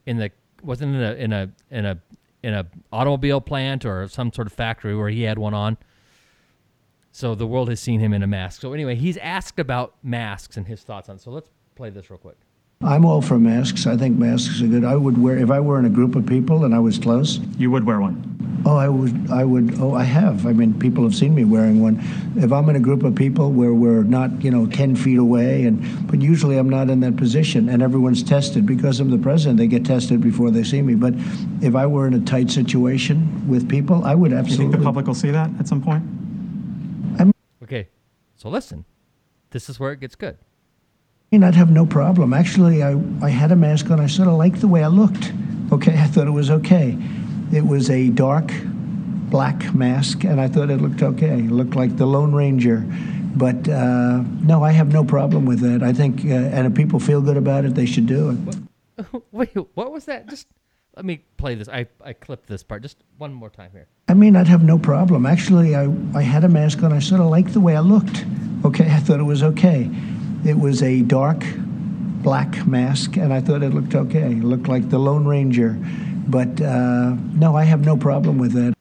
[0.06, 0.30] in the
[0.62, 1.98] wasn't in a in a in a
[2.42, 5.78] in a automobile plant or some sort of factory where he had one on.
[7.10, 8.60] So the world has seen him in a mask.
[8.60, 11.16] So anyway, he's asked about masks and his thoughts on.
[11.16, 11.22] it.
[11.22, 12.36] So let's play this real quick.
[12.82, 13.86] I'm all for masks.
[13.86, 14.84] I think masks are good.
[14.84, 17.38] I would wear if I were in a group of people and I was close.
[17.58, 18.34] You would wear one.
[18.66, 19.30] Oh, I would.
[19.30, 19.78] I would.
[19.78, 20.46] Oh, I have.
[20.46, 22.02] I mean, people have seen me wearing one.
[22.36, 25.64] If I'm in a group of people where we're not, you know, ten feet away,
[25.64, 29.58] and but usually I'm not in that position, and everyone's tested because I'm the president.
[29.58, 30.94] They get tested before they see me.
[30.94, 31.12] But
[31.60, 34.78] if I were in a tight situation with people, I would Do you think the
[34.78, 36.02] public will see that at some point?
[37.62, 37.88] Okay,
[38.36, 38.84] so listen,
[39.50, 40.38] this is where it gets good.
[41.34, 42.32] Mean, I'd have no problem.
[42.32, 43.98] Actually, I, I had a mask on.
[43.98, 45.32] I sort of liked the way I looked.
[45.72, 46.96] Okay, I thought it was okay.
[47.52, 48.52] It was a dark
[49.30, 51.40] black mask, and I thought it looked okay.
[51.40, 52.86] It looked like the Lone Ranger.
[53.34, 55.82] But uh, no, I have no problem with that.
[55.82, 58.30] I think, uh, and if people feel good about it, they should do
[58.96, 59.22] it.
[59.32, 60.28] Wait, what was that?
[60.28, 60.46] Just
[60.94, 61.68] let me play this.
[61.68, 63.88] I, I clipped this part just one more time here.
[64.06, 65.26] I mean, I'd have no problem.
[65.26, 66.92] Actually, I, I had a mask on.
[66.92, 68.24] I sort of liked the way I looked.
[68.64, 69.90] Okay, I thought it was okay.
[70.44, 71.42] It was a dark
[72.22, 74.32] black mask, and I thought it looked okay.
[74.32, 75.78] It looked like the Lone Ranger.
[76.26, 78.74] But uh, no, I have no problem with that.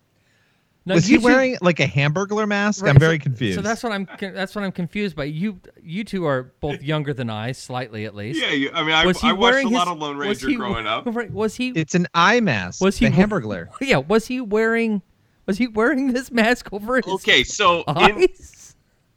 [0.86, 2.84] No, was he two- wearing like a hamburger mask?
[2.84, 3.56] Right, I'm so- very confused.
[3.56, 4.08] So that's what I'm.
[4.20, 5.26] That's what I'm confused by.
[5.26, 8.42] You you two are both younger than I, slightly at least.
[8.42, 10.18] Yeah, you, I mean, I, Was he I watched wearing a lot his- of Lone
[10.18, 11.06] Ranger he- growing up.
[11.14, 11.70] Right, was he?
[11.70, 12.82] it's an eye mask.
[12.82, 13.70] was he the hamburger?
[13.82, 13.98] Yeah.
[13.98, 15.02] Was he wearing?
[15.46, 18.53] Was he wearing this mask over his Okay, so in, eyes?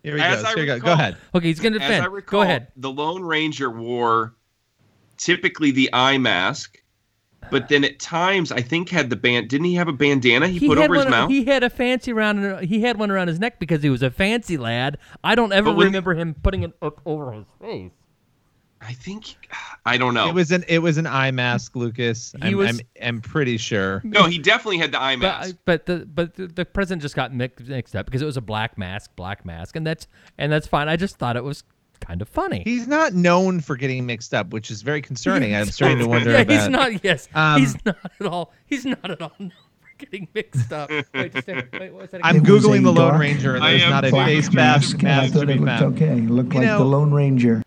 [0.07, 0.47] Here we As go.
[0.47, 0.79] I Here we go.
[0.79, 1.17] Go ahead.
[1.35, 2.05] Okay, he's gonna as defend.
[2.05, 2.69] I recall, Go ahead.
[2.77, 4.37] the Lone Ranger wore
[5.17, 6.81] typically the eye mask,
[7.51, 9.49] but then at times I think had the band.
[9.49, 11.29] Didn't he have a bandana he, put over his mouth?
[11.29, 12.63] He had a fancy around.
[12.65, 14.97] He had one around his neck because he was a fancy lad.
[15.25, 16.73] I don't ever But when- remember him putting it
[17.05, 17.91] over his face.
[18.81, 19.37] I think
[19.85, 20.29] I don't know.
[20.29, 22.35] It was an it was an eye mask, Lucas.
[22.43, 24.01] He I'm, was- I'm I'm pretty sure.
[24.05, 25.57] no, he definitely had the eye mask.
[25.65, 28.41] but the but the, the president just got mixed, mixed up because it was a
[28.43, 30.07] black mask, black mask, and that's
[30.39, 30.89] and that's fine.
[30.89, 31.65] I just thought it was
[32.01, 32.63] kind of funny.
[32.65, 35.55] He's not known for getting mixed up, which is very concerning.
[35.55, 36.53] I'm starting to wonder yeah, about.
[36.57, 37.05] he's not.
[37.05, 38.53] Yes, Um, he's not at all.
[38.67, 40.91] He's not at all known for getting mixed up.
[41.15, 42.53] Wait, just a, wait, what's that I'm again?
[42.53, 45.03] Was googling a the Lone dark Ranger, and I there's not a face mask, mask,
[45.03, 45.95] and I to thought be it looked found.
[45.97, 46.13] okay.
[46.19, 47.63] It looked You like know- the Lone Ranger.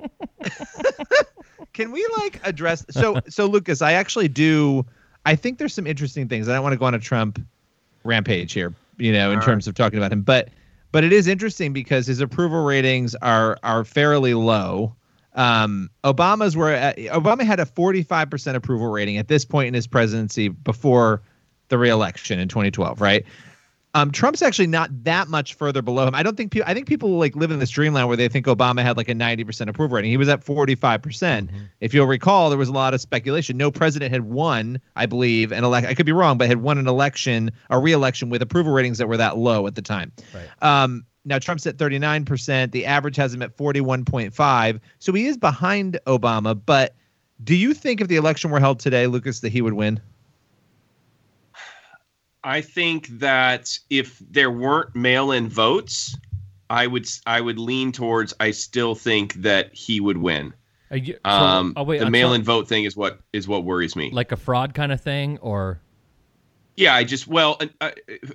[1.72, 4.84] Can we like address so so Lucas, I actually do
[5.24, 6.48] I think there's some interesting things.
[6.48, 7.44] I don't want to go on a Trump
[8.04, 10.48] rampage here, you know, in All terms of talking about him, but
[10.92, 14.94] but it is interesting because his approval ratings are are fairly low.
[15.34, 19.86] Um, Obama's were at, Obama had a 45% approval rating at this point in his
[19.86, 21.20] presidency before
[21.68, 23.26] the reelection in 2012, right?
[23.96, 26.14] Um, Trump's actually not that much further below him.
[26.14, 26.68] I don't think people.
[26.68, 29.14] I think people like live in this dreamland where they think Obama had like a
[29.14, 30.10] ninety percent approval rating.
[30.10, 31.50] He was at forty five percent.
[31.80, 33.56] If you'll recall, there was a lot of speculation.
[33.56, 35.86] No president had won, I believe, an elect.
[35.86, 39.08] I could be wrong, but had won an election, a re-election with approval ratings that
[39.08, 40.12] were that low at the time.
[40.34, 40.82] Right.
[40.82, 42.72] Um, now Trump's at thirty nine percent.
[42.72, 44.78] The average has him at forty one point five.
[44.98, 46.60] So he is behind Obama.
[46.66, 46.94] But
[47.42, 50.00] do you think if the election were held today, Lucas, that he would win?
[52.46, 56.16] I think that if there weren't mail-in votes,
[56.70, 58.32] I would I would lean towards.
[58.38, 60.54] I still think that he would win.
[60.92, 63.64] You- so- Um, oh, wait, the on mail-in Trump- vote thing is what is what
[63.64, 64.10] worries me.
[64.12, 65.80] like a fraud kind of thing, or
[66.76, 67.90] Yeah, I just well, uh,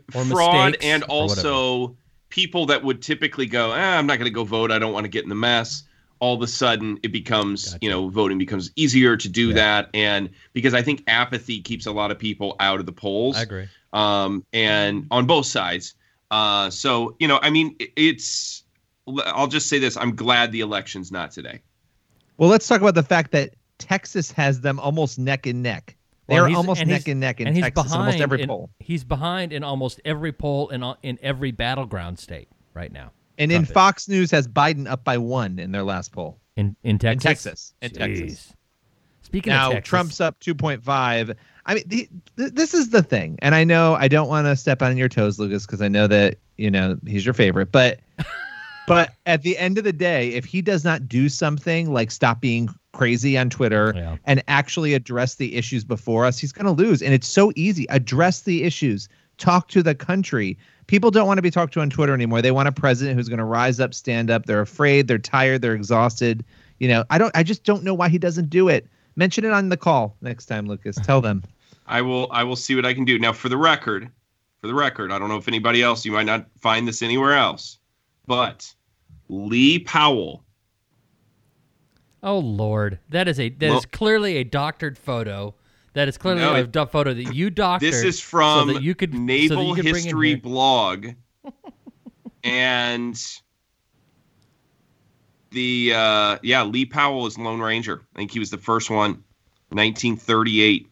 [0.09, 1.95] fraud and also
[2.29, 4.71] people that would typically go, ah, I'm not going to go vote.
[4.71, 5.83] I don't want to get in the mess.
[6.19, 9.55] All of a sudden, it becomes you know voting becomes easier to do Yeah.
[9.55, 13.37] that, and because I think apathy keeps a lot of people out of the polls.
[13.37, 13.67] I agree.
[13.93, 15.95] Um, and on both sides.
[16.29, 18.63] Uh, so you know, I mean, it's.
[19.25, 21.59] I'll just say this: I'm glad the election's not today.
[22.37, 25.95] Well, let's talk about the fact that Texas has them almost neck and neck.
[26.27, 28.01] They Well, are he's- almost and neck and neck in and he's Texas in behind
[28.07, 28.69] almost every in, poll.
[28.79, 33.11] He's behind in almost every poll in in every battleground state right now.
[33.37, 33.71] And in is.
[33.71, 36.37] Fox News has Biden up by one in their last poll.
[36.55, 37.17] in in Texas.
[37.19, 37.73] In Texas.
[37.81, 38.53] In Texas.
[39.23, 41.35] Speaking now of Texas, Trump's up 2.5.
[41.65, 44.55] I mean, the, th- this is the thing, and I know I don't want to
[44.55, 47.71] step on your toes, Lucas, because I know that you know he's your favorite.
[47.71, 47.99] But,
[48.87, 52.41] but at the end of the day, if he does not do something like stop
[52.41, 54.17] being crazy on Twitter Yeah.
[54.25, 57.01] and actually address the issues before us, he's going to lose.
[57.01, 57.87] And it's so easy.
[57.89, 59.07] Address the issues.
[59.37, 60.57] Talk to the country.
[60.87, 62.41] People don't want to be talked to on Twitter anymore.
[62.41, 64.45] They want a president who's going to rise up, stand up.
[64.45, 65.07] They're afraid.
[65.07, 65.61] They're tired.
[65.61, 66.43] They're exhausted.
[66.79, 67.35] You know, I don't.
[67.35, 68.87] I just don't know why he doesn't do it.
[69.15, 70.95] Mention it on the call next time, Lucas.
[71.03, 71.43] Tell them.
[71.87, 72.27] I will.
[72.31, 73.19] I will see what I can do.
[73.19, 74.09] Now, for the record,
[74.61, 76.05] for the record, I don't know if anybody else.
[76.05, 77.79] You might not find this anywhere else,
[78.27, 78.73] but
[79.27, 80.43] Lee Powell.
[82.23, 85.55] Oh Lord, that is a that is Well- clearly a doctored photo.
[85.93, 87.91] That is clearly No, a it- photo that you doctored.
[87.91, 91.07] This is from so that you could so Naval you could History blog,
[92.43, 93.21] and
[95.51, 98.01] the uh, yeah Lee Powell is Lone Ranger.
[98.15, 99.23] I think he was the first one,
[99.69, 100.87] 1938.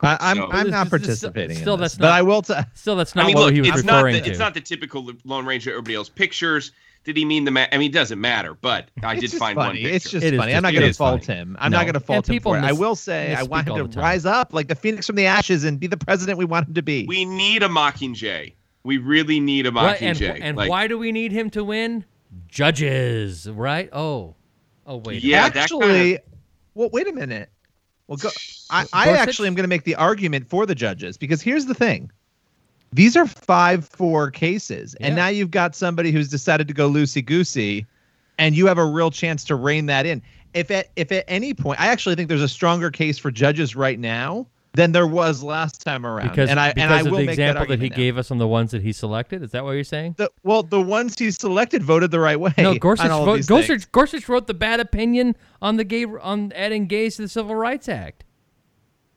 [0.00, 1.56] I, I'm So- I'm not This- this- participating.
[1.56, 2.42] still in this, that's but not- I will.
[2.42, 4.28] T- Still, that's not I mean, what look, he was it's not the, to.
[4.30, 5.70] it's not the typical Lone Ranger.
[5.70, 6.72] Everybody else pictures.
[7.04, 7.50] Did he mean the?
[7.50, 8.54] Ma- I mean, it doesn't matter.
[8.54, 9.82] But I it's did just find one funny.
[9.82, 9.94] picture.
[9.96, 10.52] It's just It is funny.
[10.52, 11.38] just- I'm not going to fault funny.
[11.38, 11.56] him.
[11.60, 11.78] I'm No.
[11.78, 12.64] not going to And fault him people for it.
[12.64, 15.64] I will say I want him to rise up like the phoenix from the ashes
[15.64, 17.06] and be the president we want him to be.
[17.06, 18.52] we need a Mockingjay.
[18.84, 20.38] We really need a What- and Mockingjay.
[20.42, 22.04] and Like, why do we need him to win?
[22.48, 23.88] Judges, right?
[23.92, 24.34] Oh,
[24.86, 25.22] oh wait.
[25.22, 26.22] Yeah, actually, kinda-
[26.74, 27.50] well, wait a minute.
[28.06, 28.30] Well, go.
[28.70, 31.74] I, I actually am going to make the argument for the judges because here's the
[31.74, 32.10] thing.
[32.92, 37.24] These are five four cases, and now you've got somebody who's decided to go loosey
[37.24, 37.86] goosey,
[38.38, 40.22] and you have a real chance to rein that in.
[40.52, 43.74] If at if at any point, I actually think there's a stronger case for judges
[43.74, 46.28] right now than there was last time around.
[46.28, 47.96] because and I because and I of will the example that, that, he now.
[47.96, 49.42] gave us on the ones that he selected.
[49.42, 50.16] Is that what you're saying?
[50.18, 52.52] The, well, the ones he selected voted the right way.
[52.58, 53.08] No, Gorsuch.
[53.08, 53.46] on Wrote.
[53.46, 57.54] Gorsuch, Gorsuch wrote the bad opinion on the gay on adding gays to the Civil
[57.54, 58.24] Rights Act.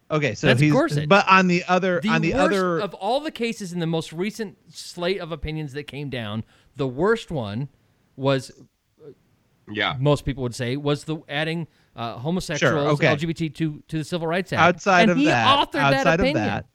[0.09, 1.09] Okay, so That's he's Gorsuch.
[1.09, 3.87] but on the other The on the worst other of all the cases in the
[3.87, 7.67] most recent slate of opinions that came down, the worst one
[8.15, 8.51] was
[9.69, 9.95] yeah.
[9.99, 11.67] most people would say was the adding
[11.97, 13.07] uh, homosexuals, okay.
[13.07, 14.61] LGBT to to the Civil Rights Act.
[14.61, 16.65] outside and of he that, authored outside that of that,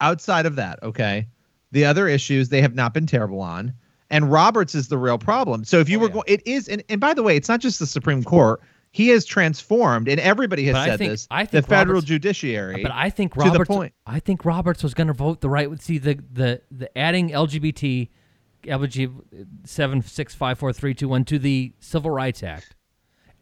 [0.00, 1.28] outside of that, okay,
[1.70, 3.72] the other issues they have not been terrible on,
[4.10, 5.64] and Roberts is the real problem.
[5.64, 6.12] So if you Oh, were yeah.
[6.14, 8.60] going, it is, and, and by the way, it's not just the Supreme Court.
[8.94, 11.26] He has transformed, and everybody has But I said think- this.
[11.30, 13.52] I think the federal Roberts- judiciary, But I think Roberts.
[13.54, 13.94] to the point.
[14.06, 15.68] I think Roberts was going to vote the right.
[15.80, 18.10] See the the the adding LGBT,
[18.66, 19.10] LGBT
[19.64, 22.74] seven six five four three two one to the Civil Rights Act,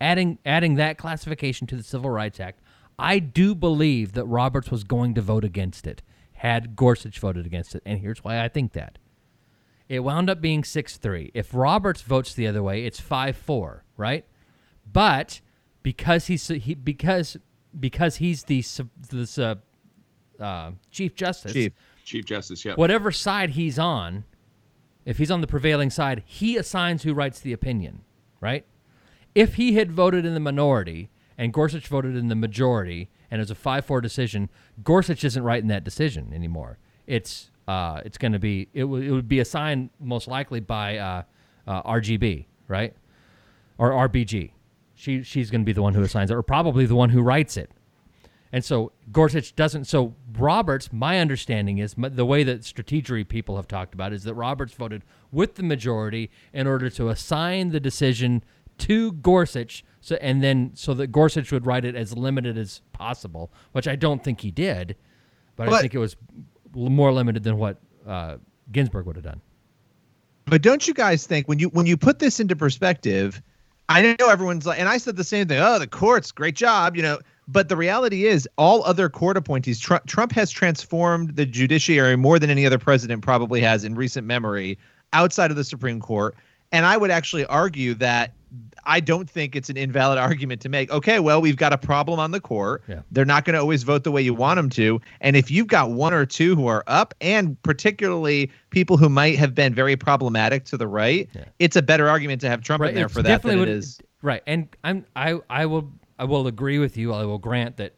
[0.01, 2.61] adding adding that classification to the Civil Rights Act.
[2.99, 6.03] I do believe that Roberts was going to vote against it
[6.35, 8.99] had Gorsuch voted against it, and here's why I think that.
[9.91, 11.31] It wound up being six three.
[11.35, 14.25] If Roberts votes the other way, it's five four, right?
[14.91, 15.41] But
[15.83, 17.37] because he's he because
[17.79, 18.65] because he's the
[19.11, 19.57] this uh,
[20.39, 21.73] uh, chief justice, Chief.
[22.05, 22.65] Chief Justice.
[22.65, 22.75] Yeah.
[22.75, 24.25] whatever side he's on,
[25.05, 28.01] if he's on the prevailing side, he assigns who writes the opinion,
[28.41, 28.65] right?
[29.35, 33.43] If he had voted in the minority and Gorsuch voted in the majority, and it
[33.43, 34.51] was a five-four decision,
[34.83, 36.79] Gorsuch isn't writing that decision anymore.
[37.07, 40.99] It's uh, it's going to be it, w- it would be assigned most likely by
[40.99, 41.23] uh,
[41.67, 42.95] uh, RGB, right,
[43.79, 44.51] or RBG.
[44.95, 47.23] She she's going to be the one who assigns it, or probably the one who
[47.23, 47.71] writes it.
[48.53, 49.85] And so Gorsuch doesn't.
[49.85, 54.35] So Roberts, my understanding is the way that strategery people have talked about is that
[54.35, 58.43] Roberts voted with the majority in order to assign the decision
[58.81, 63.53] to Gorsuch, so and then so that Gorsuch would write it as limited as possible,
[63.73, 64.97] which I don't think he did,
[65.57, 66.17] but, I think it was
[66.75, 68.37] more limited than what uh,
[68.73, 69.41] Ginsburg would have done.
[70.47, 73.43] But don't you guys think when you when you put this into perspective,
[73.89, 75.61] I know everyone's like, and I said the same thing.
[75.61, 77.19] Oh, the courts, great job, you know.
[77.47, 82.39] But the reality is, all other court appointees, Trump, Trump has transformed the judiciary more
[82.39, 84.79] than any other president probably has in recent memory,
[85.13, 86.37] outside of the Supreme Court.
[86.73, 88.33] And I would actually argue that
[88.85, 90.91] I don't think it's an invalid argument to make.
[90.91, 92.83] Okay, well, we've got a problem on the court.
[92.89, 93.03] Yeah.
[93.11, 95.01] They're not going to always vote the way you want them to.
[95.21, 99.39] And if you've got one or two who are up, and particularly people who might
[99.39, 101.45] have been very problematic to the right, Yeah.
[101.59, 104.01] it's a better argument to have Trump in there it's for that than would- is.
[104.23, 107.15] Right, and I'm I I will I will agree with you.
[107.15, 107.95] I will grant that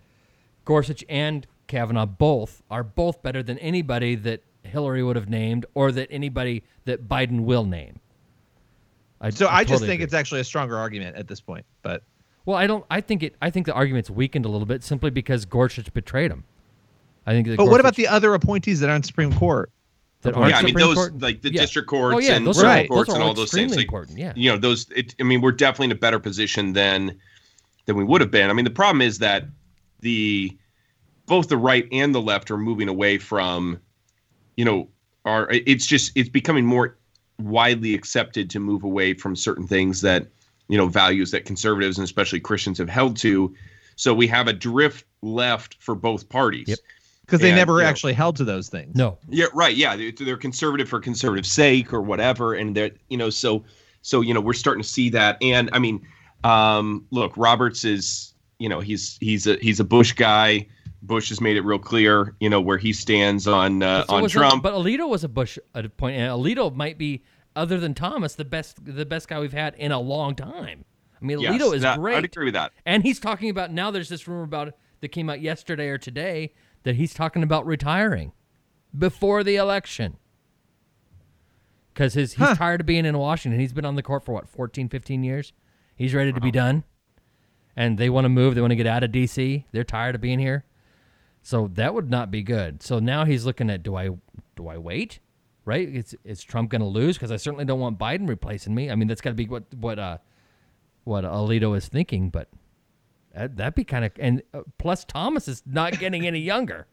[0.64, 5.90] Gorsuch and Kavanaugh both are both better than anybody that Hillary would have named or
[5.90, 7.98] that anybody that Biden will name.
[9.22, 10.04] I, So I, just totally think agree.
[10.04, 11.64] it's actually a stronger argument at this point.
[11.82, 12.02] But
[12.44, 12.56] well.
[12.56, 12.84] I don't.
[12.90, 13.36] I think it.
[13.40, 16.44] I think the argument's weakened a little bit simply because Gorsuch betrayed him.
[17.24, 17.46] I think.
[17.46, 19.70] That but what about the other appointees that aren't Supreme Court?
[20.22, 21.20] that aren't yeah, I mean those Court?
[21.20, 21.62] like the Yeah.
[21.62, 22.88] district courts Oh, yeah, and those are, Right.
[22.88, 23.64] courts those are and all those things.
[23.72, 24.18] extremely like, important.
[24.18, 24.32] Yeah.
[24.36, 27.18] you know those it, i mean we're definitely in a better position than
[27.86, 29.46] than we would have been i mean the problem is that
[29.98, 30.56] the
[31.26, 33.80] both the right and the left are moving away from
[34.56, 34.88] you know
[35.24, 36.96] are it's just it's becoming more
[37.44, 40.26] widely accepted to move away from certain things that
[40.68, 43.54] you know values that conservatives and especially christians have held to
[43.96, 46.78] so we have a drift left for both parties Yep.
[47.26, 48.94] Because they And, never you know, actually held to those things.
[48.96, 49.16] No.
[49.28, 49.74] yeah, right.
[49.74, 53.64] Yeah, they're, they're conservative for conservative sake or whatever, and they're you know so
[54.02, 55.38] so you know we're starting to see that.
[55.40, 56.04] And I mean,
[56.42, 60.66] um, look, Roberts is you know he's he's a he's a Bush guy.
[61.02, 64.28] Bush has made it real clear, you know, where he stands on uh, So on
[64.28, 64.62] Trump.
[64.62, 67.22] but Alito was a Bush at a point, and Alito might be,
[67.56, 70.84] other than Thomas, the best the best guy we've had in a long time.
[71.20, 72.16] I mean, Yes, Alito is that- great.
[72.16, 72.72] I'd agree with that.
[72.86, 73.90] And he's talking about now.
[73.90, 76.52] There's this rumor about that came out yesterday or today
[76.84, 78.32] that he's talking about retiring
[78.96, 80.16] before the election
[81.92, 83.60] because his he's tired of being in Washington.
[83.60, 85.52] He's been on the court for what 14, 15 years.
[85.96, 86.84] He's ready to be done,
[87.76, 88.54] and they want to move.
[88.54, 89.66] They want to get out of D.C.
[89.72, 90.64] They're tired of being here.
[91.42, 92.82] So that would not be good.
[92.82, 94.10] So now he's looking at do I
[94.56, 95.18] do I wait?
[95.64, 95.88] Right?
[95.88, 97.16] Is is Trump going to lose?
[97.16, 98.90] Because I certainly don't want Biden replacing me.
[98.90, 100.18] I mean, that's got to be what what uh
[101.04, 102.30] what Alito is thinking.
[102.30, 102.48] But
[103.34, 106.86] that, that'd be kind of and uh, plus Thomas is not getting any younger.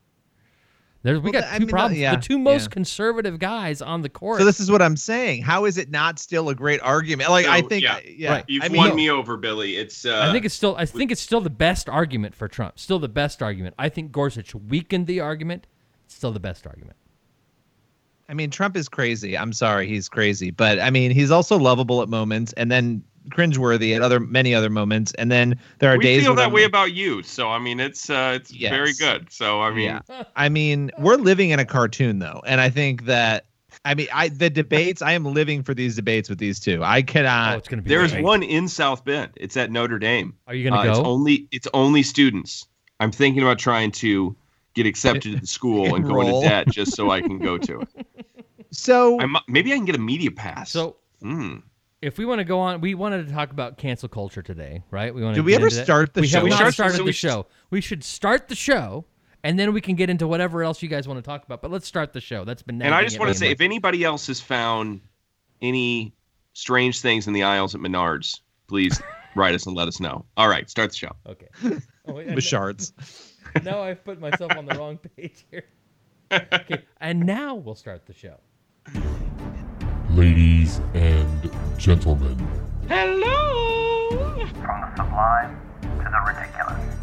[1.01, 1.99] There's we Well, got I two mean, uh, problems.
[1.99, 2.69] yeah, the two most yeah.
[2.69, 4.39] conservative guys on the court.
[4.39, 5.43] So this is what I'm saying.
[5.43, 7.29] How is it not still a great argument?
[7.29, 7.99] Like I think, yeah.
[8.05, 8.45] yeah, Right.
[8.47, 9.77] You've I mean, won me over, Billy.
[9.77, 12.79] It's uh, I think it's still I think it's still the best argument for Trump.
[12.79, 13.75] Still the best argument.
[13.79, 15.67] I think Gorsuch weakened the argument.
[16.05, 16.97] It's still the best argument.
[18.27, 19.37] I mean, Trump is crazy.
[19.37, 23.95] I'm sorry, he's crazy, but I mean, he's also lovable at moments, and then cringeworthy
[23.95, 26.61] at other many other moments, and then there are we days feel that I'm way
[26.61, 27.23] like- about you.
[27.23, 29.31] So I mean, it's uh, it's very good.
[29.31, 30.23] So I mean, yeah.
[30.35, 33.45] I mean, we're living in a cartoon though, and I think that.
[33.85, 35.01] I mean, I the debates.
[35.01, 36.83] I am living for these debates with these two.
[36.83, 37.57] I oh, cannot.
[37.59, 37.87] it's gonna be.
[37.89, 38.23] there's great.
[38.25, 39.31] one in South Bend.
[39.37, 40.35] It's at Notre Dame.
[40.47, 41.05] Are you gonna Uh, It's go?
[41.05, 42.65] only it's only students.
[42.99, 44.35] I'm thinking about trying to
[44.73, 46.37] get accepted to the school and go Enroll.
[46.39, 47.87] into debt just so I can go to it.
[48.71, 50.71] so I mi- maybe I can get a media pass.
[50.71, 51.57] So Hmm.
[52.01, 55.13] If we want to go on, we wanted to talk about cancel culture today, right?
[55.13, 55.41] We want to.
[55.41, 56.37] Did we ever start the we show?
[56.37, 57.45] have We not started- started so the we should- show.
[57.69, 59.05] We should start the show,
[59.43, 61.61] and then we can get into whatever else you guys want to talk about.
[61.61, 62.45] But let's start the show.
[62.45, 65.01] That's been and I just want to say, if anybody else has found
[65.61, 66.15] any
[66.53, 69.01] strange things in the aisles at Menards, please
[69.35, 70.25] write us and let us know.
[70.37, 71.11] All right, start the show.
[71.27, 71.47] okay.
[72.07, 72.91] Oh, wait, with shards.
[73.63, 75.65] now I've put myself on the wrong page here.
[76.31, 78.39] Okay, and now we'll start the show.
[80.11, 82.35] Ladies and gentlemen,
[82.87, 84.09] Hello!
[84.61, 86.95] From the sublime to the ridiculous,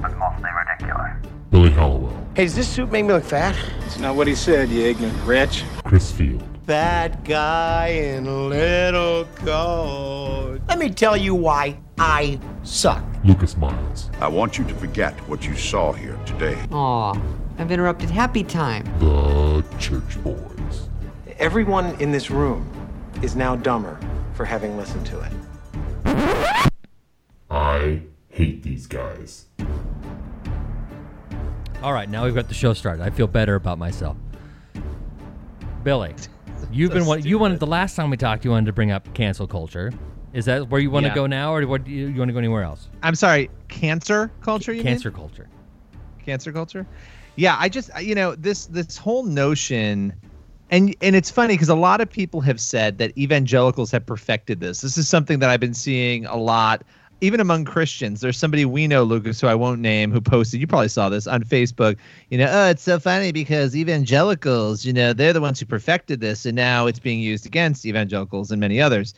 [0.00, 1.12] but mostly ridiculous.
[1.50, 3.54] Billy Hallowell, Hey, does this suit make me look fat?
[3.84, 5.62] It's not what he said, you ignorant wretch.
[5.84, 10.58] Chris Field, Bad guy in a little coat.
[10.68, 13.02] Let me tell you why I suck.
[13.24, 16.58] Lucas Miles, I want you to forget what you saw here today.
[16.72, 17.14] Aw,
[17.58, 18.84] I've interrupted happy time.
[18.98, 20.88] the Church Boys,
[21.38, 22.68] Everyone in this room
[23.22, 23.98] is now dumber
[24.34, 25.32] for having listened to it.
[27.48, 29.46] I hate these guys.
[31.80, 33.04] All right, now we've got the show started.
[33.04, 34.16] I feel better about myself.
[35.84, 36.12] Billy,
[36.72, 38.44] you've been one, you wanted the last time we talked.
[38.44, 39.92] You wanted to bring up cancel culture.
[40.32, 41.84] Is that where you want to go now, or what?
[41.84, 42.88] Do you, you want to go anywhere else?
[43.02, 44.72] I'm sorry, cancer culture.
[44.72, 44.92] You mean?
[44.92, 45.48] Cancer culture.
[46.24, 46.86] cancer culture
[47.36, 50.12] yeah i just you know this this whole notion
[50.70, 54.60] and and it's funny because a lot of people have said that evangelicals have perfected
[54.60, 54.80] this.
[54.80, 56.82] This is something that i've been seeing a lot
[57.20, 58.20] even among christians.
[58.20, 61.26] There's somebody we know lucas who i won't name who posted you probably saw this
[61.26, 61.96] on facebook
[62.30, 66.20] you know oh it's so funny because evangelicals you know they're the ones who perfected
[66.20, 69.14] this and now it's being used against evangelicals and many others.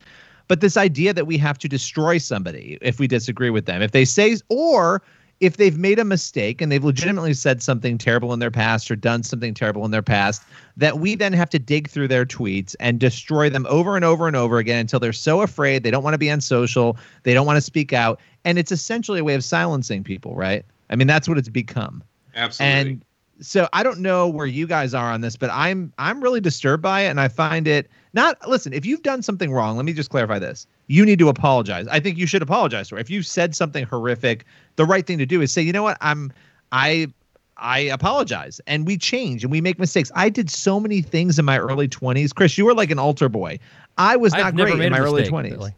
[0.48, 3.92] But this idea that we have to destroy somebody if we disagree with them if
[3.92, 5.02] they say or
[5.40, 8.96] if they've made a mistake and they've legitimately said something terrible in their past or
[8.96, 10.42] done something terrible in their past,
[10.76, 14.26] that we then have to dig through their tweets and destroy them over and over
[14.26, 17.32] and over again until they're so afraid they don't want to be on social, they
[17.32, 20.64] don't want to speak out, and it's essentially a way of silencing people, right?
[20.90, 22.04] I mean, that's what it's become.
[22.34, 22.90] Absolutely.
[22.90, 23.04] And
[23.40, 26.82] so I don't know where you guys are on this, but I'm I'm really disturbed
[26.82, 28.36] by it, and I find it not.
[28.48, 30.66] Listen, if you've done something wrong, let me just clarify this.
[30.88, 31.86] You need to apologize.
[31.88, 32.98] I think you should apologize for.
[32.98, 33.00] it.
[33.00, 34.44] If you said something horrific,
[34.76, 36.32] the right thing to do is say, you know what, I'm
[36.72, 37.12] I
[37.56, 40.10] I apologize, and we change and we make mistakes.
[40.14, 42.34] I did so many things in my early 20s.
[42.34, 43.58] Chris, you were like an altar boy.
[43.98, 45.50] I was not I've never great in my early mistake, 20s.
[45.50, 45.74] Billy.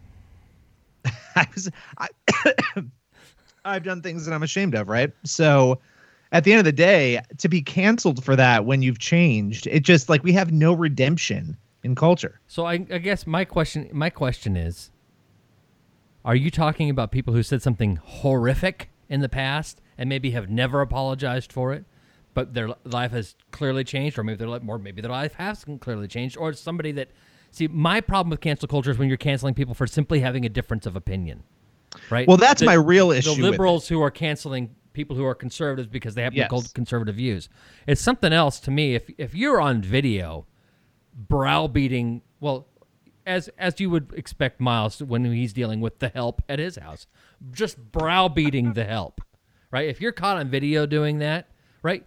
[1.36, 2.08] I was I
[3.64, 5.12] I've done things that I'm ashamed of, right?
[5.24, 5.78] So
[6.32, 9.80] at the end of the day, to be canceled for that when you've changed, it
[9.80, 12.40] just like we have no redemption in culture.
[12.48, 14.90] So I, I guess my question my question is
[16.24, 20.48] are you talking about people who said something horrific in the past and maybe have
[20.48, 21.84] never apologized for it,
[22.32, 25.80] but their life has clearly changed, or maybe their life, or maybe their life hasn't
[25.80, 27.10] clearly changed, or somebody that
[27.50, 30.48] see my problem with cancel culture is when you're canceling people for simply having a
[30.48, 31.42] difference of opinion,
[32.08, 32.26] right?
[32.26, 35.88] Well, that's my real issue with The liberals who are canceling people who are conservatives
[35.88, 36.48] because they happen Yes.
[36.48, 37.48] to hold conservative views.
[37.86, 38.94] It's something else to me.
[38.94, 40.46] If if you're on video
[41.28, 42.66] browbeating well
[43.26, 47.06] as as you would expect miles when he's dealing with the help at his house
[47.52, 49.20] just browbeating the help
[49.70, 51.48] right if you're caught on video doing that
[51.82, 52.04] right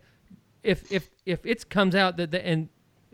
[0.63, 2.69] if if if it comes out that the and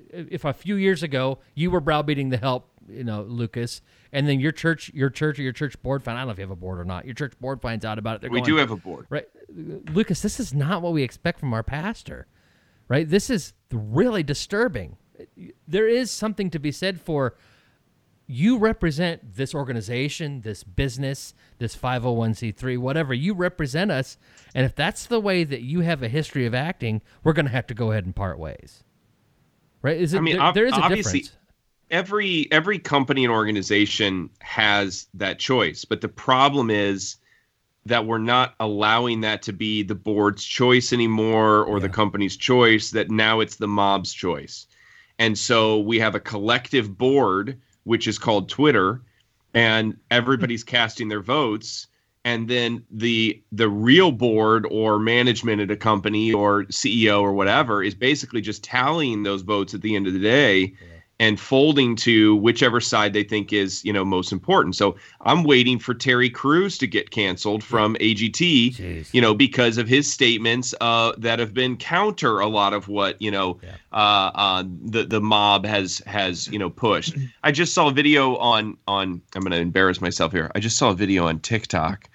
[0.09, 3.81] if a few years ago you were browbeating the help you know lucas
[4.13, 6.37] and then your church your church or your church board find i don't know if
[6.37, 8.39] you have a board or not your church board finds out about it they're We
[8.39, 9.05] going, do have a board.
[9.09, 12.27] right lucas this is not what we expect from our pastor
[12.87, 14.97] right this is really disturbing
[15.67, 17.35] there is something to be said for
[18.33, 23.13] you represent this organization, this business, this 501c3, whatever.
[23.13, 24.17] You represent us.
[24.55, 27.51] And if that's the way that you have a history of acting, we're going to
[27.51, 28.85] have to go ahead and part ways.
[29.81, 29.99] Right?
[29.99, 31.37] Is it, I mean, there- ob- there is a obviously, difference.
[31.91, 37.17] Every every company and organization has that choice, but the problem is
[37.85, 42.91] that we're not allowing that to be the board's choice anymore or the company's choice.
[42.91, 44.65] That now it's the mob's choice,
[45.19, 49.01] and so we have a collective board which is called Twitter,
[49.53, 51.87] and everybody's casting their votes
[52.23, 57.83] and then the the real board or management at a company or CEO or whatever
[57.83, 60.73] is basically just tallying those votes at the end of the day
[61.21, 64.75] and folding to whichever side they think is you know most important.
[64.75, 69.87] So I'm waiting for Terry Crews to get canceled from AGT, you know, because of
[69.87, 73.59] his statements uh, that have been counter a lot of what you know
[73.93, 77.15] uh, uh, the the mob has has you know pushed.
[77.43, 80.51] I just saw a video on on I'm going to embarrass myself here.
[80.55, 82.09] I just saw a video on TikTok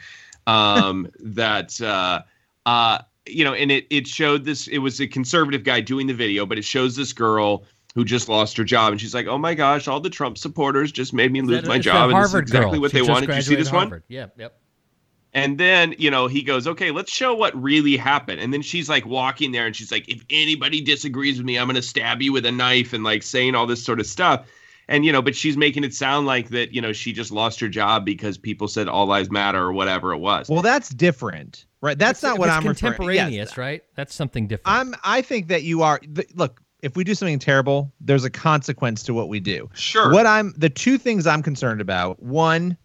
[0.49, 2.23] um, that uh,
[2.67, 4.67] uh, you know, and it it showed this.
[4.67, 7.65] It was a conservative guy doing the video, but it shows this girl
[7.97, 10.93] who just lost her job, and she's like, "Oh my gosh, all the Trump supporters
[10.93, 12.81] just made me lose That- my job." And this is Harvard exactly girl.
[12.83, 13.27] what She they just wanted.
[13.27, 13.83] Did you see graduated this one?
[13.89, 14.03] Harvard.
[14.09, 14.61] Yeah, yep.
[15.33, 18.41] And then, you know, he goes, okay, let's show what really happened.
[18.41, 21.67] And then she's like walking there and she's like, if anybody disagrees with me, I'm
[21.67, 24.47] going to stab you with a knife and like saying all this sort of stuff.
[24.89, 27.61] And, you know, but she's making it sound like that, you know, she just lost
[27.61, 30.49] her job because people said all lives matter or whatever it was.
[30.49, 31.99] Well, that's different, right?
[31.99, 32.93] That's not what it's I'm referring.
[32.95, 33.83] contemporaneous, Yes, right?
[33.95, 34.75] That's something different.
[34.75, 34.95] I'm.
[35.05, 35.99] I think that you are.
[35.99, 39.69] th- look, if we do something terrible, there's a consequence to what we do.
[39.75, 40.13] Sure.
[40.13, 42.23] What I'm the two things I'm concerned about.
[42.23, 42.77] One,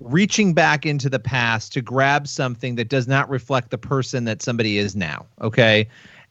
[0.00, 4.40] reaching back into the past to grab something that does not reflect the person that
[4.40, 5.26] somebody is now.
[5.42, 5.86] Okay.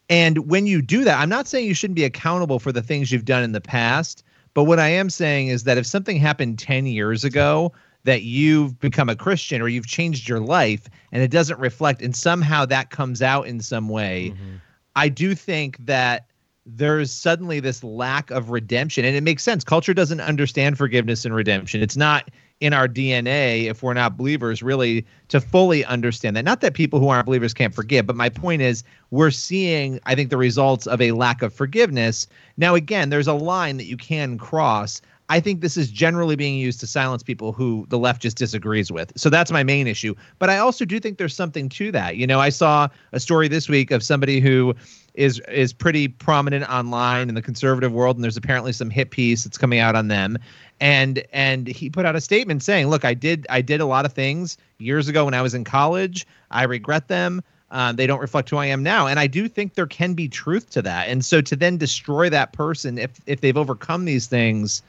[0.10, 3.12] And when you do that, I'm not saying you shouldn't be accountable for the things
[3.12, 4.24] you've done in the past,
[4.56, 7.72] but what I am saying is that if something happened 10 years ago
[8.04, 12.16] that you've become a Christian or you've changed your life and it doesn't reflect and
[12.16, 14.56] somehow that comes out in some way, mm-hmm.
[14.96, 16.28] I do think that
[16.66, 21.36] there's suddenly this lack of redemption and it makes sense culture doesn't understand forgiveness and
[21.36, 26.44] redemption it's not in our dna if we're not believers really to fully understand that
[26.44, 30.16] not that people who aren't believers can't forgive but my point is we're seeing i
[30.16, 33.98] think the results of a lack of forgiveness now again there's a line that you
[33.98, 38.22] can cross I think this is generally being used to silence people who the left
[38.22, 39.12] just disagrees with.
[39.16, 40.14] So that's my main issue.
[40.38, 42.18] But I also do think there's something to that.
[42.18, 44.76] You know, I saw a story this week of somebody who
[45.16, 49.44] is is pretty prominent online in the conservative world and there's apparently some hit piece
[49.44, 50.38] that's coming out on them.
[50.80, 54.06] And and he put out a statement saying look i did i did a lot
[54.06, 56.28] of things years ago when i was in college.
[56.52, 57.42] I regret them.
[57.72, 59.08] Uh, they don't reflect who i am now.
[59.08, 61.08] And i do think there can be truth to that.
[61.08, 64.82] And so to then destroy that person if if they've overcome these things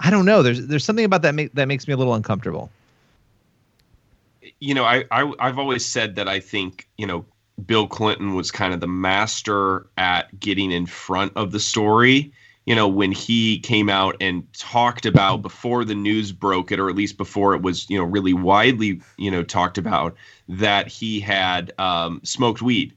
[0.00, 0.42] i don't know.
[0.42, 2.70] There's there's something about that make, that makes me a little uncomfortable.
[4.60, 7.24] You know, I, I I've always said that I think you know
[7.66, 12.32] Bill Clinton was kind of the master at getting in front of the story.
[12.64, 16.88] You know, when he came out and talked about before the news broke it, or
[16.88, 20.14] at least before it was, you know, really widely, you know, talked about
[20.48, 22.94] that he had um, smoked weed.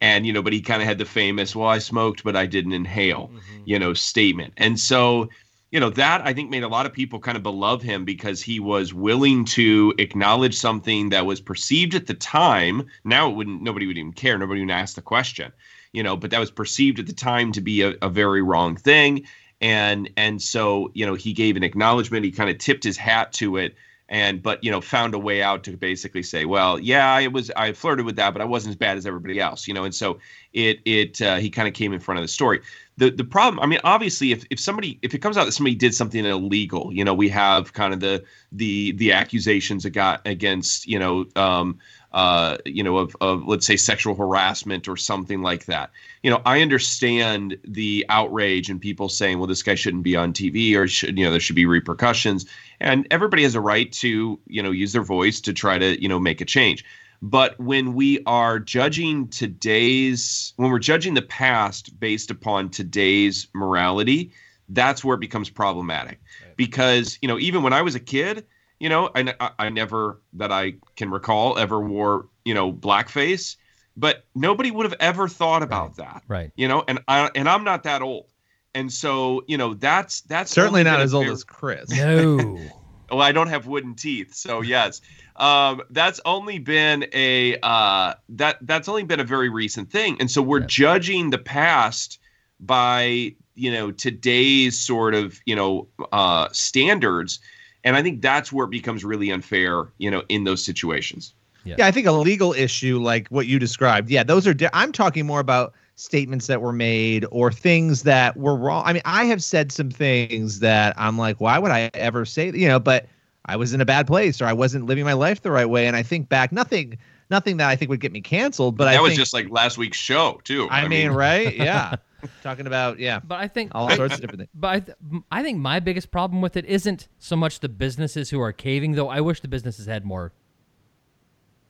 [0.00, 2.46] And, you know, but he kind of had the famous, well, I smoked, but I
[2.46, 3.30] didn't inhale,
[3.64, 4.52] you know, statement.
[4.56, 5.28] And so,
[5.70, 8.40] you know that i think made a lot of people kind of beloved him because
[8.42, 12.86] he was willing to acknowledge something that was perceived at the time.
[13.04, 14.38] Now it wouldn't nobody would even care.
[14.38, 15.52] Nobody would ask the question
[15.92, 18.76] you know but that was perceived at the time to be a, a very wrong
[18.76, 19.26] thing.
[19.60, 22.24] And and so you know he gave an acknowledgement.
[22.24, 23.74] He kind of tipped his hat to it
[24.08, 27.50] and but you know found a way out to basically say well yeah it was
[27.56, 29.84] i flirted with that but i wasn't as bad as everybody else you know?
[29.84, 30.18] And so
[30.52, 32.60] it it uh, he kind of came in front of the story
[32.96, 35.74] the the problem i mean obviously if, if somebody if it comes out that somebody
[35.74, 40.20] did something illegal you know we have kind of the the the accusations that got
[40.26, 41.78] against you know um
[42.12, 45.90] uh you know of, of let's say sexual harassment or something like that.
[46.22, 50.32] You know i understand the outrage and people saying well this guy shouldn't be on
[50.32, 52.46] tv or should you know there should be repercussions.
[52.80, 56.08] And everybody has a right to you know use their voice to try to you
[56.08, 56.84] know make a change
[57.22, 64.32] but when we are judging today's when we're judging the past based upon today's morality
[64.70, 66.20] that's where it becomes problematic
[66.56, 68.46] because you know even when i was a kid
[68.80, 73.56] you know I, I, I never that i can recall ever wore you know blackface
[73.96, 76.50] but nobody would have ever thought about that Right.
[76.56, 78.26] you know and i and i'm not that old
[78.74, 81.90] and so you know that's that's Certainly not been a as old as Chris.
[81.90, 82.58] No.
[83.10, 85.00] well, I don't have wooden teeth, so yes.
[85.36, 90.30] Um, that's only been a uh, that that's only been a very recent thing, and
[90.30, 92.18] so we're judging the past
[92.58, 97.40] by you know today's sort of you know uh, standards,
[97.84, 101.34] and I think that's where it becomes really unfair, you know, in those situations.
[101.64, 101.84] Yeah.
[101.84, 104.08] I think a legal issue like what you described.
[104.08, 104.54] Yeah, those are.
[104.54, 108.82] Di- I'm talking more about statements that were made or things that were wrong.
[108.86, 112.52] I mean, I have said some things that I'm like, why would I ever say?
[112.52, 113.06] You know, but
[113.46, 115.86] I was in a bad place or I wasn't living my life the right way.
[115.86, 116.98] And I think back, nothing,
[117.30, 118.76] nothing that I think would get me canceled.
[118.76, 120.68] But that I was think, just like last week's show too.
[120.70, 121.56] I, mean, right?
[121.56, 121.96] Yeah,
[122.42, 123.20] talking about yeah.
[123.20, 124.50] But I think all sorts of different things.
[124.54, 124.98] But I, th-
[125.32, 128.92] I think my biggest problem with it isn't so much the businesses who are caving,
[128.92, 129.08] though.
[129.08, 130.32] I wish the businesses had more,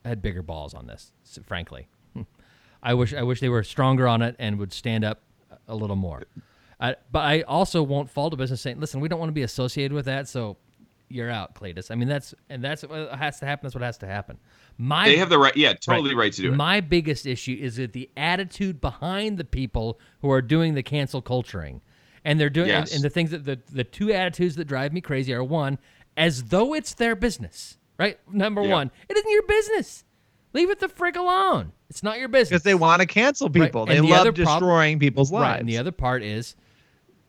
[0.03, 1.13] had bigger balls on this.
[1.45, 1.87] Frankly,
[2.81, 5.21] I wish I wish they were stronger on it and would stand up
[5.67, 6.23] a little more.
[6.79, 9.41] I, but I also won't fault a business saying, "Listen, we don't want to be
[9.41, 10.57] associated with that, so
[11.09, 13.65] you're out, Cletus." I mean, that's and that's what has to happen.
[13.65, 14.37] That's what has to happen.
[14.77, 16.55] My They have the right- yeah, totally right to do it.
[16.55, 21.19] My biggest issue is that the attitude behind the people who are doing the cancel
[21.21, 21.81] culturing,
[22.23, 25.01] and they're doing and- and the things that the the two attitudes that drive me
[25.01, 25.79] crazy are one,
[26.15, 28.19] as though it's their business, right?
[28.31, 28.71] Number Yeah.
[28.73, 30.03] one, it isn't your business.
[30.53, 31.71] Leave it the frick alone.
[31.89, 33.83] It's not your business Because they want to cancel people.
[33.83, 35.51] and They the love other prob- destroying people's lives.
[35.53, 36.55] Right, and the other part is,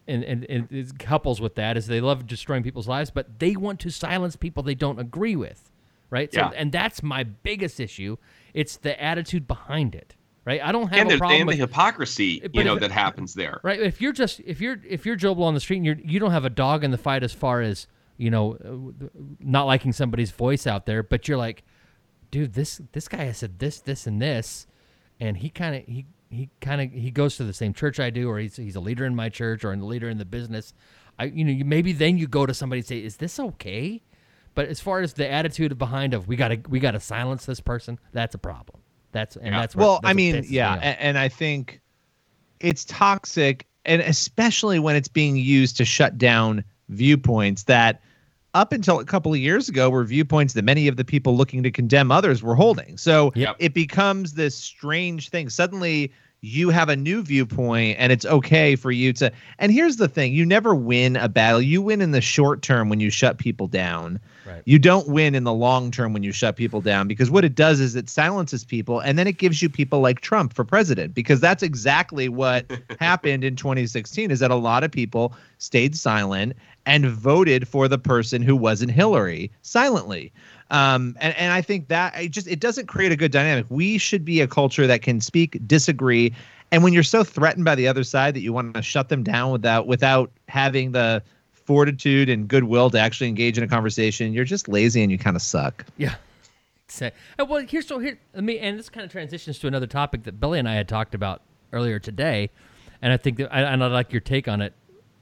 [0.08, 3.54] and, and, and it couples with that is they love destroying people's lives, but they
[3.56, 5.70] want to silence people they don't agree with,
[6.10, 6.32] right?
[6.32, 6.50] So, Yeah.
[6.56, 8.16] and that's my biggest issue.
[8.54, 10.60] It's the attitude behind it, right?
[10.64, 13.60] I don't have and, a problem and the hypocrisy, you know, if- that happens there.
[13.62, 13.78] right.
[13.80, 16.18] If you're just if you're if you're Joe Blow on the street and you're you
[16.18, 17.86] don't have a dog in the fight as far as
[18.16, 19.06] you know uh,
[19.38, 21.62] not liking somebody's voice out there, but you're like,
[22.30, 24.66] dude, this this guy has said this this and this,
[25.20, 28.10] and he kind of he he kind of he goes to the same church I
[28.10, 30.74] do, or he's he's a leader in my church, or a leader in the business.
[31.18, 34.02] I you know you, maybe then you go to somebody and say, is this okay?
[34.54, 37.98] But as far as the attitude behind of we gotta we gotta silence this person,
[38.12, 38.80] that's a problem.
[39.12, 41.80] That's and that's where, well, that's I mean, yeah, and, and I think
[42.60, 48.02] it's toxic, and especially when it's being used to shut down viewpoints that
[48.54, 51.62] up until a couple of years ago were viewpoints that many of the people looking
[51.62, 52.96] to condemn others were holding.
[52.96, 55.48] So it becomes this strange thing.
[55.50, 60.06] Suddenly you have a new viewpoint and it's okay for you to and here's the
[60.06, 63.38] thing you never win a battle you win in the short term when you shut
[63.38, 64.62] people down Right.
[64.64, 67.54] you don't win in the long term when you shut people down because what it
[67.54, 71.12] does is it silences people and then it gives you people like Trump for president
[71.12, 72.64] because that's exactly what
[73.00, 76.54] happened in 2016 is that a lot of people stayed silent
[76.86, 80.32] and voted for the person who wasn't Hillary silently.
[80.70, 83.66] Um, and, and I think that it just it doesn't create a good dynamic.
[83.70, 86.34] We should be a culture that can speak, disagree,
[86.70, 89.22] and when you're so threatened by the other side that you want to shut them
[89.22, 94.44] down without without having the fortitude and goodwill to actually engage in a conversation, you're
[94.44, 95.84] just lazy and you kind of suck.
[95.96, 96.14] Yeah.
[96.88, 98.18] Say, uh, well, here's so here.
[98.34, 100.88] Let me, and this kind of transitions to another topic that Billy and I had
[100.88, 101.42] talked about
[101.72, 102.48] earlier today,
[103.02, 104.72] and I think that, I, and I'd like your take on it,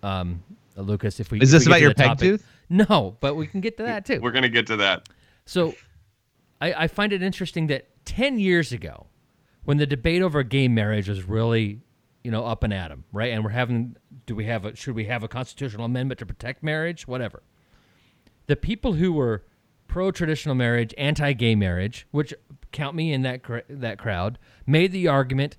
[0.05, 0.43] um,
[0.77, 1.19] Lucas.
[1.19, 2.21] If we Is this we about your the peg topic.
[2.21, 2.47] tooth?
[2.69, 4.21] No, but we can get to that too.
[4.21, 5.09] We're gonna get to that.
[5.47, 5.75] So,
[6.61, 9.07] I, I find it interesting that 10 years ago,
[9.65, 11.81] when the debate over gay marriage was really,
[12.23, 13.33] you know, up and at 'em, right?
[13.33, 16.63] And we're having, do we have a, should we have a constitutional amendment to protect
[16.63, 17.07] marriage?
[17.07, 17.43] Whatever.
[18.47, 19.45] The people who were
[19.89, 22.33] pro traditional marriage, anti gay marriage, which
[22.73, 25.57] count me in that cr- that crowd, made the argument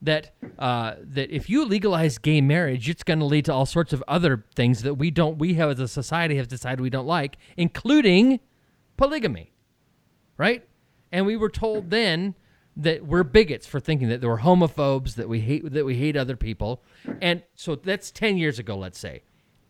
[0.00, 3.92] that uh, that if you legalize gay marriage, it's going to lead to all sorts
[3.92, 7.06] of other things that we don't, we have as a society have decided we don't
[7.06, 8.40] like, including
[8.96, 9.52] polygamy,
[10.36, 10.66] right?
[11.12, 12.34] And we were told then
[12.76, 16.36] that we're bigots for thinking that we're homophobes, that we hate that we hate other
[16.36, 16.82] people,
[17.20, 19.22] and so that's ten years ago, let's say.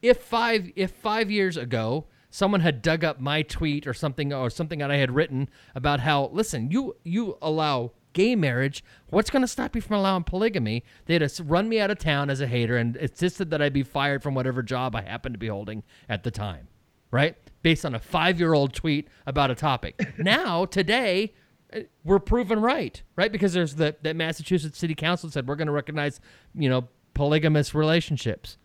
[0.02, 4.50] If five if five years ago someone had dug up my tweet or something or
[4.50, 9.42] something that I had written about how listen you you allow gay marriage what's going
[9.42, 12.46] to stop you from allowing polygamy they'd have run me out of town as a
[12.46, 15.82] hater and insisted that I be fired from whatever job I happened to be holding
[16.08, 16.68] at the time
[17.10, 17.36] right
[17.66, 21.32] based on a 5-year-old tweet about a topic now today
[21.74, 25.66] uh, we're proven right right because there's the that Massachusetts city council said we're going
[25.66, 26.20] to recognize
[26.54, 28.58] you know polygamous relationships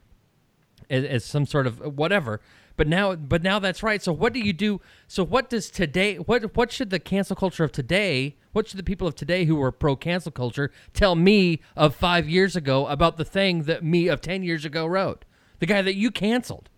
[0.92, 2.42] as, as some sort of whatever.
[2.78, 4.02] But now, but now that's right.
[4.02, 4.82] So what do you do?
[5.08, 6.16] So what does today?
[6.18, 8.38] What what should the cancel culture of today?
[8.54, 12.30] What should the people of today who are pro cancel culture tell me of five
[12.30, 15.26] years ago about the thing that me of ten years ago wrote?
[15.60, 16.70] The guy that you canceled.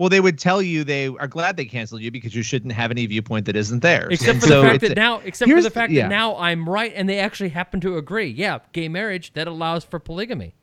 [0.00, 2.90] Well, they would tell you they are glad they canceled you because you shouldn't have
[2.90, 4.08] any viewpoint that isn't theirs.
[4.10, 6.02] Except And for so the fact that now, except for the fact yeah.
[6.04, 8.28] that now I'm right, and they actually happen to agree.
[8.28, 10.54] Yeah, gay marriage that allows for polygamy.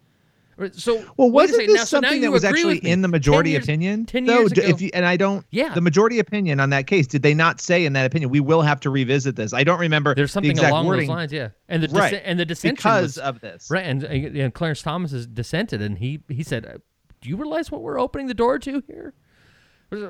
[0.72, 3.64] So Well, wasn't this now- something you that was actually in the 10 majority years-
[3.66, 4.08] opinion?
[4.08, 5.72] Ten years D- ago, If you, and I don't, Yeah.
[5.76, 8.32] the majority opinion on that case, did they not say in that opinion?
[8.32, 9.54] We will have to revisit this.
[9.54, 10.16] I don't remember.
[10.16, 11.06] There's the something exact along wording.
[11.10, 11.50] those lines, yeah.
[11.70, 12.10] And the Right.
[12.10, 13.68] dissent, and the dissension because was, of this.
[13.70, 13.86] right?
[13.86, 16.78] And, and Clarence Thomas has dissented, and he he said, uh,
[17.22, 19.14] "Do you realize what we're opening the door to here?"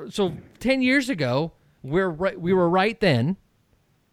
[0.10, 1.52] So ten years ago,
[1.84, 2.40] we're right.
[2.40, 3.38] We were right then,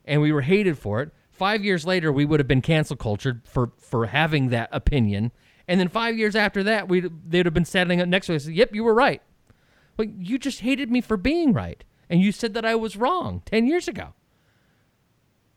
[0.04, 1.10] and we were hated for it.
[1.30, 5.32] Five years later, we would have been cancel cultured for for having that opinion,
[5.66, 8.46] and then five years after that, we they'd have been standing up next to us.
[8.46, 9.22] Yep, you were right.
[9.96, 13.42] Well, you just hated me for being right, and you said that I was wrong
[13.46, 14.12] ten years ago.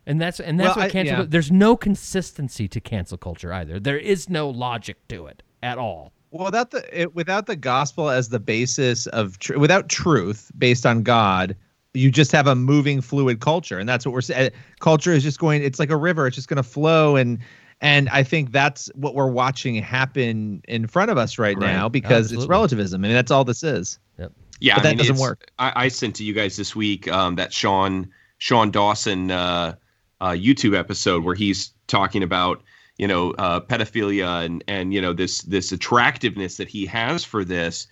[0.06, 1.18] And that's and that's Well, what I- cancel.
[1.18, 1.24] yeah.
[1.28, 3.78] There's no consistency to cancel culture either.
[3.78, 6.12] There is no logic to it at all.
[6.30, 10.84] Well, without the it, without the gospel as the basis of tr- without truth based
[10.84, 11.56] on God,
[11.94, 14.50] you just have a moving fluid culture, and that's what we're saying.
[14.80, 15.62] Culture is just going.
[15.62, 16.26] It's like a river.
[16.26, 17.38] It's just going to flow, and
[17.80, 21.66] and I think that's what we're watching happen in front of us right, Right.
[21.72, 23.02] now because it's relativism.
[23.02, 23.98] I mean, that's all this is.
[24.18, 24.32] Yep.
[24.60, 25.50] Yeah, but I that mean, doesn't work.
[25.58, 29.74] I, I sent to you guys this week um, that Sean Sean Dawson uh,
[30.20, 32.62] uh, YouTube episode where he's talking about
[32.98, 37.44] you know uh, pedophilia and and you know this this attractiveness that he has for
[37.44, 37.86] this,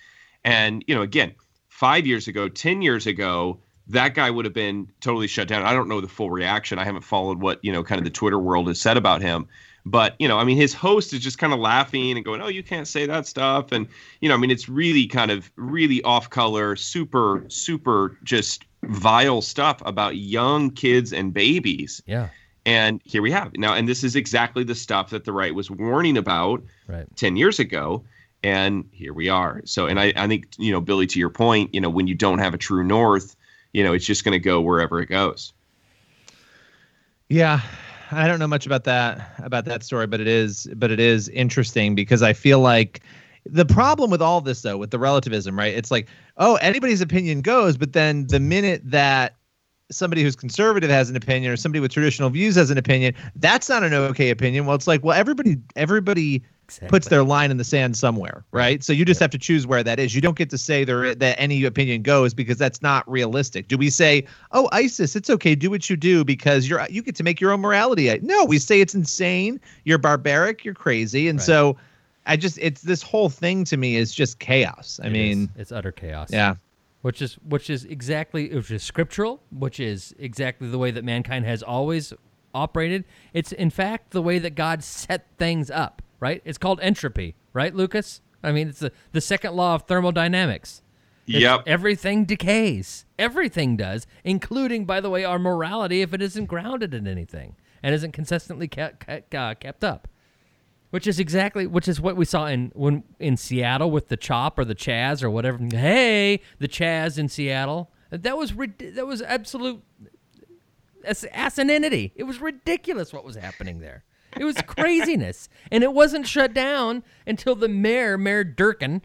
[0.44, 1.34] and you know again,
[1.68, 3.60] five years ago, ten years ago.
[3.88, 5.62] That guy would have been totally shut down.
[5.62, 6.76] I don't know the full reaction.
[6.76, 9.46] I haven't followed what you know, kind of the Twitter world has said about him.
[9.84, 12.48] But you know, I mean, his host is just kind of laughing and going, "Oh,
[12.48, 13.86] you can't say that stuff," and
[14.20, 19.40] you know, I mean, it's really kind of really off color, super, super, just vile
[19.40, 22.02] stuff about young kids and babies.
[22.04, 22.30] Yeah.
[22.66, 23.60] And here we have it.
[23.60, 27.06] now, and this is exactly the stuff that the right was warning about Right.
[27.16, 28.04] 10 years ago.
[28.42, 29.62] And here we are.
[29.64, 32.14] So, and I, I think, you know, Billy, to your point, you know, when you
[32.14, 33.34] don't have a true north,
[33.72, 35.52] you know, it's just going to go wherever it goes.
[37.28, 37.60] Yeah,
[38.12, 41.28] I don't know much about that about that story, but it is but it is
[41.30, 43.00] interesting because I feel like
[43.44, 45.74] the problem with all this though with the relativism, right?
[45.74, 46.06] It's like,
[46.36, 49.34] oh, anybody's opinion goes, but then the minute that
[49.90, 53.68] somebody who's conservative has an opinion or somebody with traditional views has an opinion, that's
[53.68, 54.66] not an okay opinion.
[54.66, 56.42] Well, it's like, well, everybody everybody
[56.88, 58.82] puts their line in the sand somewhere, right?
[58.82, 60.16] So you just have to choose where that is.
[60.16, 63.68] You don't get to say there that any opinion goes because that's not realistic.
[63.68, 67.14] Do we say, "Oh, ISIS, it's okay, do what you do because you're you get
[67.16, 68.18] to make your own morality"?
[68.22, 71.28] No, we say it's insane, you're barbaric, you're crazy.
[71.28, 71.76] And so
[72.26, 74.98] I just it's this whole thing to me is just chaos.
[75.00, 75.60] I It mean, is.
[75.62, 76.30] it's utter chaos.
[76.32, 76.56] Yeah.
[77.02, 81.44] Which is which is exactly which is scriptural, which is exactly the way that mankind
[81.44, 82.12] has always
[82.54, 83.04] operated.
[83.32, 86.42] It's in fact the way that God set things up, right?
[86.44, 88.20] It's called entropy, right, Lucas?
[88.42, 90.82] I mean, it's the, the second law of thermodynamics.
[91.28, 91.62] It's- Yep.
[91.66, 93.04] Everything decays.
[93.18, 97.92] Everything does, including, by the way, our morality if it isn't grounded in anything and
[97.94, 100.06] isn't consistently kept, kept, uh, kept up
[100.96, 104.58] which is exactly which is what we saw in when in Seattle with the chop
[104.58, 105.58] or the Chaz or whatever.
[105.70, 107.90] Hey, the Chaz in Seattle.
[108.10, 109.82] That was that was absolute
[111.04, 112.12] asininity.
[112.16, 114.04] It was ridiculous what was happening there.
[114.38, 119.02] It was craziness, and it wasn't shut down until the mayor, Mayor Durkan,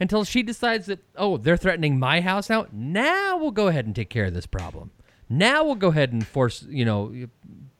[0.00, 2.66] until she decides that oh they're threatening my house now.
[2.72, 4.90] Now we'll go ahead and take care of this problem
[5.28, 7.26] Now we'll go ahead and force, you know,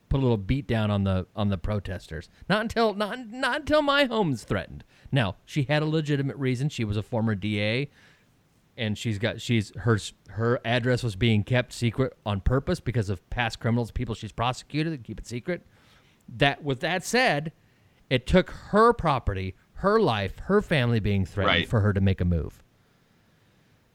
[0.09, 2.29] put a little beat down on the on the protesters.
[2.49, 4.85] Not until not not until my home's threatened.
[5.13, 6.69] Now she had a legitimate reason.
[6.69, 7.91] She was a former DA,
[8.77, 9.99] and she's got she's her
[10.29, 14.93] her address was being kept secret on purpose because of past criminals, people she's prosecuted,
[14.93, 15.63] and keep it secret.
[16.29, 17.53] That with that said,
[18.11, 21.69] it took her property, her life, her family being threatened Right.
[21.69, 22.63] for her to make a move.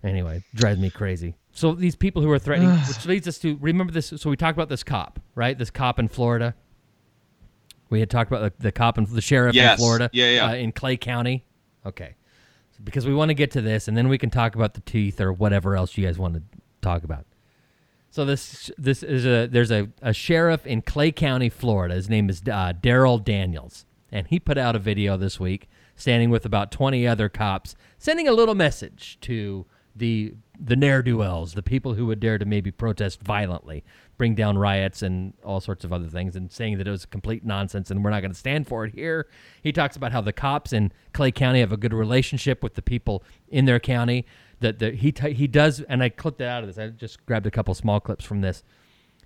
[0.03, 1.35] Anyway, drives me crazy.
[1.53, 4.13] So these people who are threatening, which leads us to remember this.
[4.15, 5.57] So we talked about this cop, right?
[5.57, 6.55] This cop in Florida.
[7.89, 10.45] We had talked about the, the cop and the sheriff in Florida, Yeah, yeah.
[10.45, 11.43] Uh, in Clay County.
[11.85, 12.15] Okay,
[12.83, 15.19] because we want to get to this, and then we can talk about the teeth
[15.19, 16.43] or whatever else you guys want to
[16.81, 17.25] talk about.
[18.11, 21.95] So this this is a there's a, a sheriff in Clay County, Florida.
[21.95, 26.29] His name is uh, Darryl Daniels, and he put out a video this week, standing
[26.29, 29.65] with about 20 other cops, sending a little message to
[29.95, 30.33] the
[30.63, 33.83] the ne'er do wells, the people who would dare to maybe protest violently,
[34.17, 37.43] bring down riots and all sorts of other things, and saying that it was complete
[37.43, 39.27] nonsense and we're not going to stand for it here.
[39.63, 42.81] He talks about how the cops in Clay County have a good relationship with the
[42.81, 44.25] people in their county.
[44.59, 46.77] That the, he t- he does, and I clipped it out of this.
[46.77, 48.63] I just grabbed a couple small clips from this.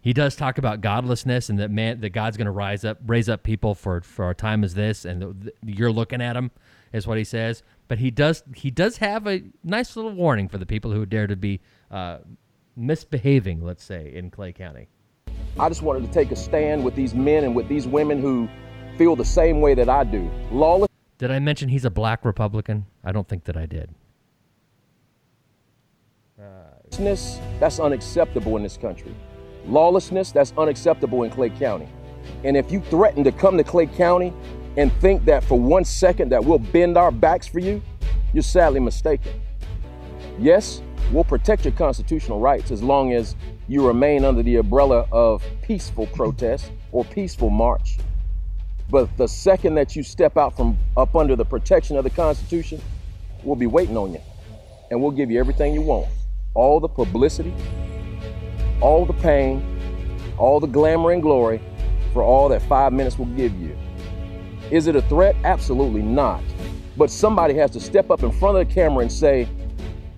[0.01, 3.27] He does talk about godlessness and that man that God's going to rise up, raise
[3.27, 6.51] up people for for a time as this, and th- th- you're looking at him,
[6.93, 7.63] is what he says.
[7.87, 11.27] But he does he does have a nice little warning for the people who dare
[11.27, 11.61] to be
[11.91, 12.19] uh,
[12.75, 14.87] misbehaving, let's say, in Clay County.
[15.59, 18.49] I just wanted to take a stand with these men and with these women who
[18.97, 20.29] feel the same way that I do.
[20.51, 20.89] Lawless.
[21.17, 22.85] Did I mention he's a black Republican?
[23.03, 23.93] I don't think that I did.
[26.37, 29.13] Lawlessness, that's unacceptable in this country.
[29.65, 31.87] Lawlessness, that's unacceptable in Clay County.
[32.43, 34.33] And if you threaten to come to Clay County
[34.77, 37.81] and think that for one second that we'll bend our backs for you,
[38.33, 39.41] you're sadly mistaken.
[40.39, 43.35] Yes, we'll protect your constitutional rights as long as
[43.67, 47.97] you remain under the umbrella of peaceful protest or peaceful march.
[48.89, 52.81] But the second that you step out from up under the protection of the Constitution,
[53.43, 54.21] we'll be waiting on you.
[54.91, 56.07] And we'll give you everything you want
[56.53, 57.53] all the publicity,
[58.81, 59.63] all the pain,
[60.37, 61.61] all the glamour and glory
[62.13, 63.77] for all that five minutes will give you.
[64.71, 65.35] Is it a threat?
[65.43, 66.41] Absolutely not.
[66.97, 69.47] But somebody has to step up in front of the camera and say,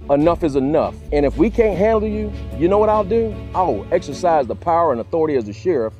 [0.09, 0.95] enough is enough.
[1.11, 3.35] And if we can't handle you, you know what I'll do?
[3.53, 5.93] I'll exercise the power and authority as a sheriff,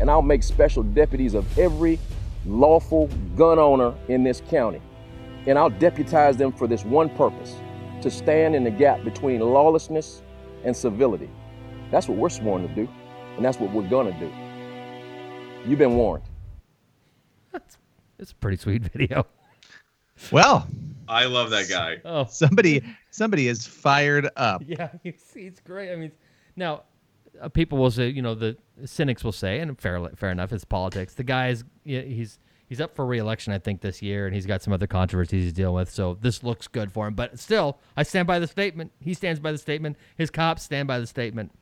[0.00, 1.98] and I'll make special deputies of every
[2.46, 4.80] lawful gun owner in this county.
[5.46, 7.56] And I'll deputize them for this one purpose
[8.02, 10.22] to stand in the gap between lawlessness
[10.64, 11.30] and civility.
[11.90, 12.88] That's what we're sworn to do,
[13.36, 14.30] and that's what we're gonna do.
[15.68, 16.22] You've been warned.
[18.18, 19.26] It's a pretty sweet video.
[20.32, 20.66] Well,
[21.08, 21.98] I love that guy.
[22.04, 24.62] Oh, somebody somebody is fired up.
[24.66, 25.92] Yeah, he's, he's great.
[25.92, 26.12] I mean,
[26.56, 26.82] now
[27.40, 30.64] uh, people will say, you know, the cynics will say, and fair fair enough, it's
[30.64, 31.14] politics.
[31.14, 32.38] The guy is yeah, he's
[32.68, 35.52] he's up for re-election, I think, this year, and he's got some other controversies he's
[35.52, 35.90] dealing with.
[35.90, 37.14] So this looks good for him.
[37.14, 38.92] But still, I stand by the statement.
[39.00, 39.96] He stands by the statement.
[40.16, 41.52] His cops stand by the statement.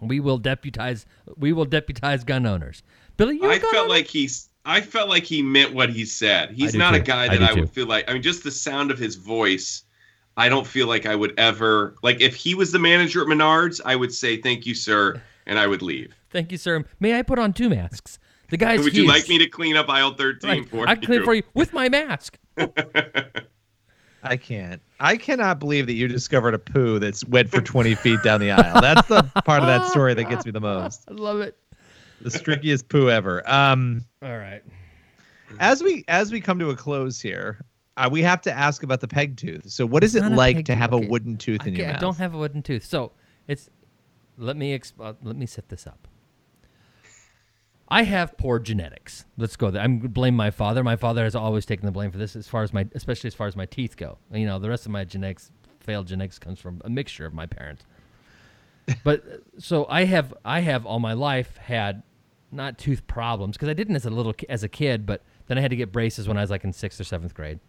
[0.00, 1.06] We will deputize.
[1.36, 2.82] We will deputize gun owners.
[3.16, 4.48] Billy, you I felt like he's.
[4.64, 6.50] I felt like he meant what he said.
[6.52, 8.08] He's do not a guy that do I, would feel like.
[8.08, 9.84] I mean, just the sound of his voice.
[10.36, 13.80] I don't feel like I would ever like if he was the manager at Menards.
[13.84, 16.14] I would say thank you, sir, and I would leave.
[16.30, 16.84] Thank you, sir.
[16.98, 18.18] May I put on two masks?
[18.50, 20.68] The guy's would you like me to clean up aisle thirteen Right.
[20.68, 20.96] for I you?
[20.96, 22.38] can clean it for you with my mask.
[24.22, 24.80] I can't.
[25.00, 28.50] I cannot believe that you discovered a poo that's went for 20 feet down the
[28.52, 28.80] aisle.
[28.80, 31.04] That's the part of that story that gets me the most.
[31.10, 31.58] I love it.
[32.24, 33.48] The strickiest poo ever.
[33.48, 34.62] Um, All right.
[35.60, 37.64] as we as we come to a close here,
[37.98, 39.70] uh, we have to ask about the peg tooth.
[39.70, 41.04] So, what is It's it like to have Okay.
[41.04, 42.00] a wooden tooth in Okay, your I mouth?
[42.00, 42.84] don't have a wooden tooth.
[42.84, 43.12] So
[43.46, 43.68] it's
[44.38, 46.08] let me exp- uh, let me set this up.
[47.88, 49.26] I have poor genetics.
[49.36, 49.82] Let's go there.
[49.82, 50.82] I'm blame my father.
[50.82, 53.34] My father has always taken the blame for this, as far as my, especially as
[53.34, 54.16] far as my teeth go.
[54.32, 57.44] You know, the rest of my genetics, failed genetics, comes from a mixture of my
[57.44, 57.84] parents.
[59.04, 59.22] but
[59.58, 62.02] so I have, I have all my life had
[62.54, 65.60] not tooth problems because I didn't as a little as a kid, but then I
[65.60, 67.60] had to get braces when I was like in sixth or seventh grade.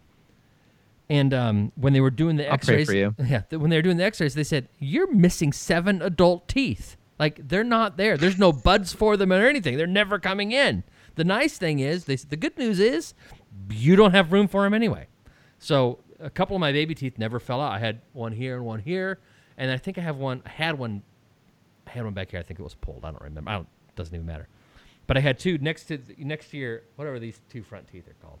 [1.08, 3.14] And um, when they were doing the I'll X-rays, for you.
[3.24, 6.96] yeah, when they were doing the X-rays, they said you're missing seven adult teeth.
[7.18, 8.16] Like they're not there.
[8.16, 9.76] There's no buds for them or anything.
[9.76, 10.84] They're never coming in.
[11.14, 13.14] The nice thing is, they said the good news is,
[13.70, 15.06] you don't have room for them anyway.
[15.58, 17.72] So a couple of my baby teeth never fell out.
[17.72, 19.18] I had one here and one here,
[19.56, 20.42] and I think I have one.
[20.44, 21.02] I had one.
[21.86, 22.40] I had one back here.
[22.40, 23.04] I think it was pulled.
[23.04, 23.50] I don't remember.
[23.50, 23.68] I don't.
[23.94, 24.48] Doesn't even matter.
[25.06, 28.16] But I had two next to next to your whatever these two front teeth are
[28.22, 28.38] called.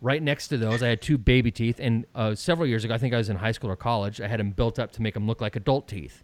[0.00, 2.98] Right next to those, I had two baby teeth, and uh, several years ago, I
[2.98, 5.14] think I was in high school or college, I had them built up to make
[5.14, 6.22] them look like adult teeth.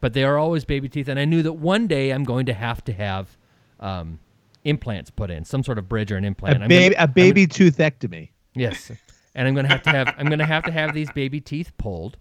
[0.00, 1.08] but they are always baby teeth.
[1.08, 3.36] And I knew that one day I'm going to have to have
[3.80, 4.18] um,
[4.64, 6.62] implants put in, some sort of bridge or an implant.
[6.62, 8.30] A baby, gonna- a baby toothectomy.
[8.54, 8.90] Yes,
[9.34, 12.18] and I'm gonna have to have I'm gonna have to have these baby teeth pulled,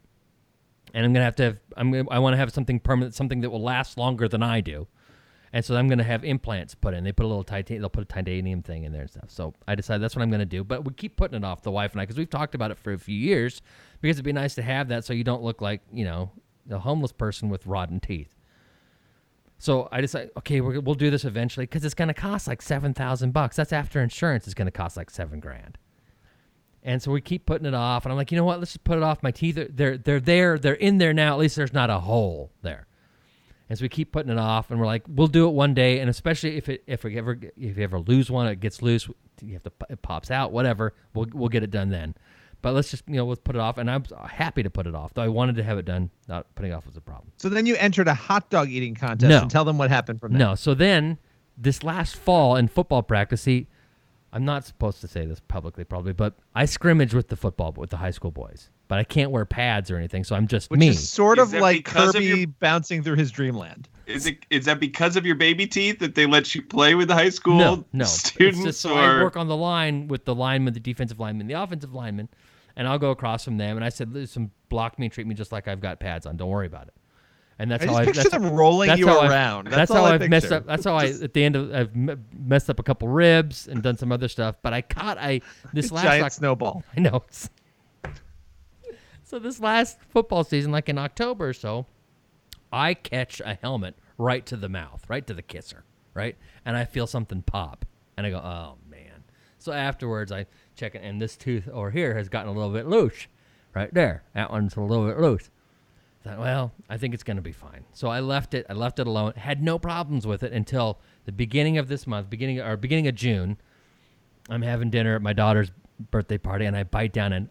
[0.94, 3.42] and I'm gonna have to have I'm gonna, I want to have something permanent, something
[3.42, 4.88] that will last longer than I do,
[5.54, 7.04] and so I'm gonna have implants put in.
[7.04, 9.30] They put a little titanium, they'll put a titanium thing in there and stuff.
[9.30, 10.64] So I decided that's what I'm gonna do.
[10.64, 12.78] But we keep putting it off, the wife and I, because we've talked about it
[12.78, 13.62] for a few years,
[14.02, 16.32] because it'd be nice to have that so you don't look like you know
[16.70, 18.36] a homeless person with rotten teeth.
[19.58, 22.64] So I decided, okay, we're, we'll do this eventually because it's going to cost like
[22.64, 23.58] seven thousand bucks.
[23.58, 25.78] That's after insurance it's going to cost like seven grand.
[26.82, 28.58] And so we keep putting it off, and I'm like, you know what?
[28.58, 29.22] Let's just put it off.
[29.22, 31.34] My teeth are they're they're there, they're in there now.
[31.34, 32.88] At least there's not a hole there.
[33.72, 36.00] And so we keep putting it off, and we're like, we'll do it one day.
[36.02, 39.08] And especially if it if we ever if you ever lose one, it gets loose,
[39.42, 40.94] you have to it pops out, whatever.
[41.14, 42.14] We'll we'll get it done then.
[42.62, 44.94] But let's just you know let's put it off, and I'm happy to put it
[44.94, 45.14] off.
[45.14, 46.10] Though I wanted to have it done.
[46.28, 47.32] Not putting it off was a problem.
[47.38, 49.44] So then you entered a hot dog eating contest No.
[49.44, 50.40] and tell them what happened from there.
[50.50, 50.56] No.
[50.56, 51.18] So then,
[51.58, 53.68] this last fall in football practice, see,
[54.34, 57.90] I'm not supposed to say this publicly, probably, but I scrimmaged with the football with
[57.90, 60.82] the high school boys, but I can't wear pads or anything, so I'm just Which
[60.82, 60.90] me.
[60.90, 63.88] is sort Is of like because of Kirby your- bouncing through his dreamland.
[64.06, 67.08] Is it is that because of your baby teeth that they let you play with
[67.08, 68.04] the high school no, no.
[68.04, 68.58] students?
[68.60, 71.48] it's just so or I work on the line with the lineman, the defensive lineman,
[71.48, 72.28] the offensive lineman,
[72.76, 73.78] and I'll go across from them.
[73.78, 76.36] And I said, "Listen, block me and treat me just like I've got pads on.
[76.36, 76.94] Don't worry about it."
[77.60, 79.68] And that's I how just I picture that's, them rolling that's you how I've- around.
[79.68, 80.66] That's, That's how I I've messed up.
[80.66, 81.96] That's how I at the end of I've
[82.38, 84.58] messed up a couple ribs and done some other stuff.
[84.62, 85.40] But I caught I
[85.72, 86.84] this last Giant Oc- snowball.
[86.98, 87.24] I know.
[89.32, 91.86] So this last football season, like in October or so,
[92.70, 96.84] I catch a helmet right to the mouth, right to the kisser, right, and I
[96.84, 97.86] feel something pop,
[98.18, 99.24] and I go, oh man.
[99.58, 102.88] So afterwards, I check it, and this tooth over here has gotten a little bit
[102.88, 103.28] loose,
[103.74, 104.24] right there.
[104.34, 105.50] That one's a little bit loose.
[106.26, 107.86] Thought, well, I think it's going to be fine.
[107.94, 108.66] So I left it.
[108.70, 109.32] I left it alone.
[109.38, 113.16] Had no problems with it until the beginning of this month, beginning or beginning of
[113.16, 113.58] June.
[114.50, 115.72] I'm having dinner at my daughter's
[116.12, 117.50] birthday party, and I bite down and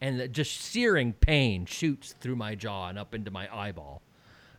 [0.00, 4.02] and it just searing pain shoots through my jaw and up into my eyeball.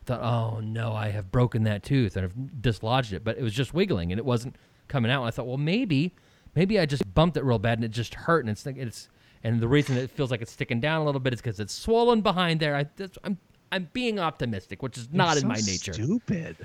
[0.02, 3.42] I thought, oh no, I have broken that tooth and I've dislodged it, but it
[3.42, 4.56] was just wiggling and it wasn't
[4.88, 5.22] coming out.
[5.22, 6.14] And I thought, well, maybe,
[6.54, 9.08] maybe I just bumped it real bad and it just hurt, and it's it's
[9.42, 11.72] and the reason it feels like it's sticking down a little bit is because it's
[11.72, 12.76] swollen behind there.
[12.76, 13.38] I, that's, I'm
[13.72, 15.92] I'm being optimistic, which is not You're in my nature.
[15.92, 16.56] Stupid.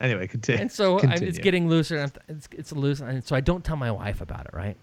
[0.00, 0.60] Anyway, continue.
[0.60, 2.10] And so I, it's getting looser.
[2.28, 4.76] It's it's loose, and so I don't tell my wife about it, right?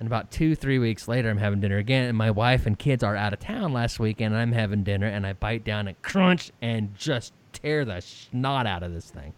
[0.00, 3.04] And about two, three weeks later, I'm having dinner again, and my wife and kids
[3.04, 6.00] are out of town last weekend, and I'm having dinner, and I bite down and
[6.02, 9.34] crunch and just tear the snot out of this thing,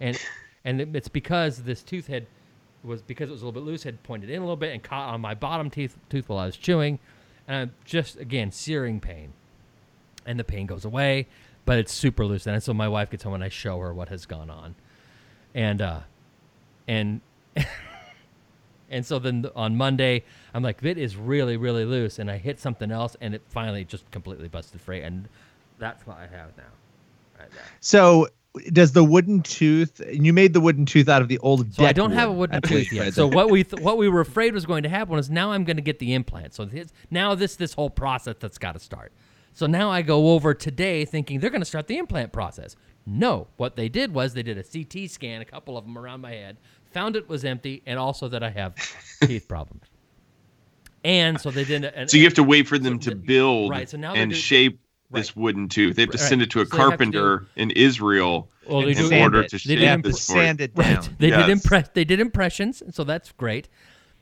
[0.00, 0.18] and
[0.64, 2.26] and it's because this tooth had
[2.84, 4.82] was because it was a little bit loose, had pointed in a little bit and
[4.82, 7.00] caught on my bottom teeth tooth while I was chewing,
[7.48, 9.32] and I'm just again searing pain
[10.26, 11.26] and the pain goes away,
[11.64, 12.46] but it's super loose.
[12.46, 14.74] And so my wife gets home and I show her what has gone on,
[15.54, 16.00] and uh,
[16.86, 17.20] and
[18.94, 20.24] and so then on Monday
[20.54, 23.84] I'm like, it is really really loose, and I hit something else, and it finally
[23.84, 25.28] just completely busted free, and
[25.78, 26.64] that's what I have now,
[27.38, 27.60] right now.
[27.80, 28.28] So
[28.72, 30.00] does the wooden tooth?
[30.12, 31.74] You made the wooden tooth out of the old.
[31.74, 33.14] So I don't have a wooden tooth yet.
[33.14, 35.64] So what we th- what we were afraid was going to happen is now I'm
[35.64, 36.54] going to get the implant.
[36.54, 39.12] So this, now this this whole process that's got to start.
[39.52, 42.76] So now I go over today thinking they're going to start the implant process.
[43.06, 46.20] No, what they did was they did a CT scan, a couple of them around
[46.22, 46.56] my head,
[46.92, 48.74] found it was empty, and also that I have
[49.22, 49.84] teeth problems.
[51.04, 51.84] And so they did.
[51.84, 54.40] An, So you have to wait for them to build right, so now and doing-
[54.40, 54.80] shape
[55.10, 55.96] this wooden tooth.
[55.96, 56.28] They have to Right.
[56.28, 59.20] send it to a So they have to carpenter in Israel Well, they in do-
[59.20, 59.62] order Sand to it.
[59.64, 60.94] They shape did this impre- for sand it down.
[60.94, 61.10] Right.
[61.18, 61.40] They Yes.
[61.46, 61.88] did impress.
[61.90, 63.68] They did impressions, so that's great.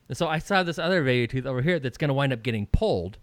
[0.09, 2.43] And so I saw this other baby tooth over here that's going to wind up
[2.43, 3.17] getting pulled,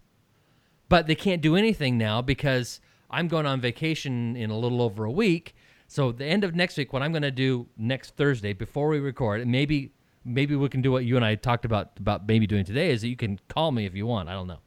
[0.89, 2.81] but they can't do anything now because
[3.11, 5.55] I'm going on vacation in a little over a week.
[5.87, 8.99] So the end of next week, what I'm going to do next Thursday before we
[8.99, 9.91] record, and maybe
[10.23, 13.01] maybe we can do what you and I talked about about maybe doing today, is
[13.01, 14.29] that you can call me if you want.
[14.29, 14.59] I don't know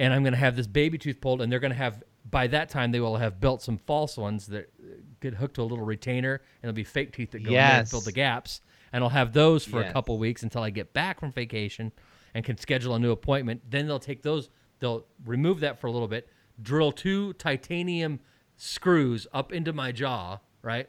[0.00, 2.46] and I'm going to have this baby tooth pulled, and they're going to have by
[2.48, 4.72] that time they will have built some false ones that
[5.20, 7.80] get hooked to a little retainer, and it'll be fake teeth that go in there
[7.80, 8.62] and fill the gaps,
[8.94, 11.92] and I'll have those for a couple weeks until I get back from vacation
[12.32, 13.60] and can schedule a new appointment.
[13.68, 16.30] Then they'll take those, they'll remove that for a little bit,
[16.62, 18.20] drill two titanium
[18.56, 20.88] screws up into my jaw, right?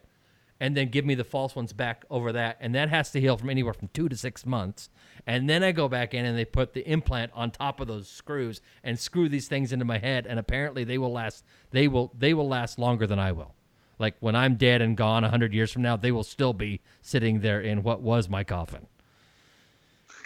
[0.62, 2.56] and then give me the false ones back over that.
[2.60, 4.90] And that has to heal from anywhere from two to six months.
[5.26, 8.08] And then I go back in and they put the implant on top of those
[8.08, 10.28] screws and screw these things into my head.
[10.28, 11.44] And apparently they will last.
[11.72, 12.14] They will.
[12.16, 13.56] They will last longer than I will.
[13.98, 17.40] Like when I'm dead and gone hundred years from now, they will still be sitting
[17.40, 18.86] there in what was my coffin.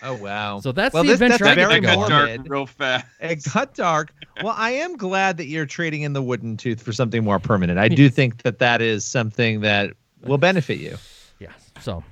[0.04, 0.60] Oh wow.
[0.60, 2.38] So that's well, the this, adventure that's I get very to go morbid.
[2.38, 3.06] Dark real fast.
[3.20, 4.14] It got dark.
[4.44, 7.80] Well, I am glad that you're trading in the wooden tooth for something more permanent.
[7.80, 9.94] I do think that that is something that
[10.24, 10.98] will benefit you.
[11.40, 11.54] Yeah.
[11.82, 12.04] So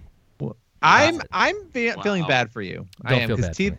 [0.82, 2.86] I'm I'm fe- feeling bad for you.
[3.06, 3.78] I Don't am feel 'cause bad for teeth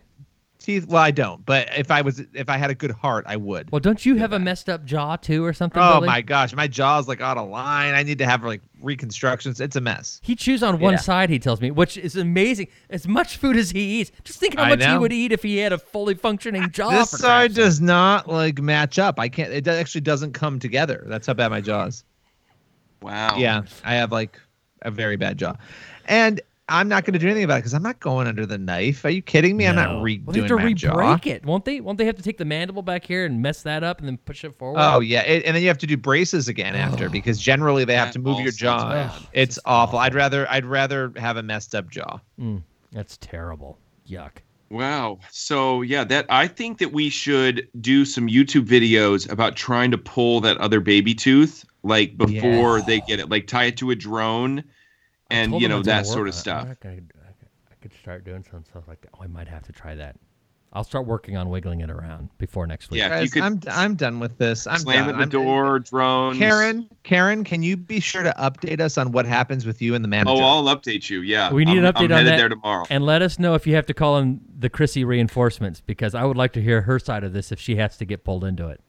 [0.65, 0.87] teeth.
[0.87, 1.45] Well, I don't.
[1.45, 3.71] But if I was if I had a good heart, I would.
[3.71, 5.81] well, don't you have a messed up jaw too, or something?
[5.81, 6.07] Oh Billy?
[6.07, 7.93] my gosh, my jaw's like out of line.
[7.93, 9.59] I need to have like reconstructions.
[9.59, 10.21] It's a mess.
[10.23, 10.99] He chews on one Yeah.
[10.99, 11.29] side.
[11.29, 12.67] He tells me, which is amazing.
[12.89, 15.43] As much food as he eats, just think how I much he would eat if
[15.43, 16.89] he had a fully functioning jaw.
[16.91, 19.19] this side crap's does not like match up.
[19.19, 19.51] I can't.
[19.51, 21.03] It actually doesn't come together.
[21.07, 22.03] That's how bad my jaw is.
[23.01, 23.35] Wow.
[23.37, 24.39] Yeah, I have like
[24.83, 25.55] a very bad jaw,
[26.05, 28.57] and I'm not going to do anything about it because I'm not going under the
[28.57, 29.05] knife.
[29.05, 29.67] Are you kidding me?
[29.67, 30.01] I'm not No.
[30.01, 31.29] redoing Well, they have to my re-break jaw.
[31.29, 31.79] it, won't they?
[31.79, 34.17] Won't they have to take the mandible back here and mess that up and then
[34.17, 34.79] push it forward?
[34.79, 37.95] Oh yeah, it, and then you have to do braces again after because generally they
[37.95, 38.89] have to move your jaw.
[38.89, 39.11] bad.
[39.33, 39.99] It's awful.
[39.99, 42.19] I'd rather I'd rather have a messed up jaw.
[42.39, 43.77] Mm, that's terrible.
[44.09, 44.31] Yuck.
[44.71, 45.19] Wow.
[45.29, 49.99] So yeah, that I think that we should do some YouTube videos about trying to
[49.99, 53.95] pull that other baby tooth, like before they get it, like tie it to a
[53.95, 54.63] drone,
[55.31, 56.67] and you know that sort of I- stuff.
[56.69, 57.13] I, could-
[57.71, 59.09] I could- start doing some stuff like that.
[59.15, 60.15] Oh, I might have to try that.
[60.73, 62.99] I'll start working on wiggling it around before next week.
[62.99, 64.67] Yeah, if you Guys, could I'm I'm done with this.
[64.67, 65.15] I'm slam done.
[65.15, 66.37] the I'm- door, drones.
[66.37, 70.03] Karen, Karen, can you be sure to update us on what happens with you and
[70.03, 70.31] the manager?
[70.31, 71.21] Oh, I'll update you.
[71.21, 72.37] Yeah, We need I'm, an update I'm on headed that.
[72.37, 72.85] there tomorrow.
[72.89, 76.25] And let us know if you have to call in the Krissy reinforcements because I
[76.25, 78.67] would like to hear her side of this if she has to get pulled into
[78.67, 78.81] it.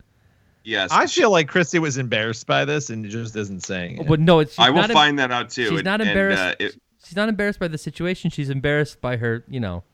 [0.68, 4.08] Yes, I feel like Krissy was embarrassed by this and just isn't saying it.
[4.08, 5.68] But no, it's I will em- find that out too.
[5.68, 6.42] She's and- not and, embarrassed.
[6.42, 8.30] uh, it- she's not embarrassed by the situation.
[8.30, 9.84] She's embarrassed by her, you know,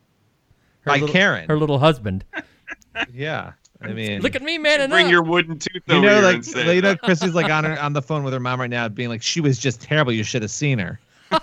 [0.80, 1.46] her By little, Karen.
[1.48, 2.24] her little husband.
[3.12, 3.52] yeah,
[3.82, 4.88] I mean, Look at me, man.
[4.88, 5.10] bring up.
[5.12, 7.02] your wooden tooth you know, here like and say you know, that.
[7.02, 9.42] Krissy's like on her on the phone with her mom right now, being like, "She
[9.42, 10.12] was just terrible.
[10.12, 10.98] You should have seen her."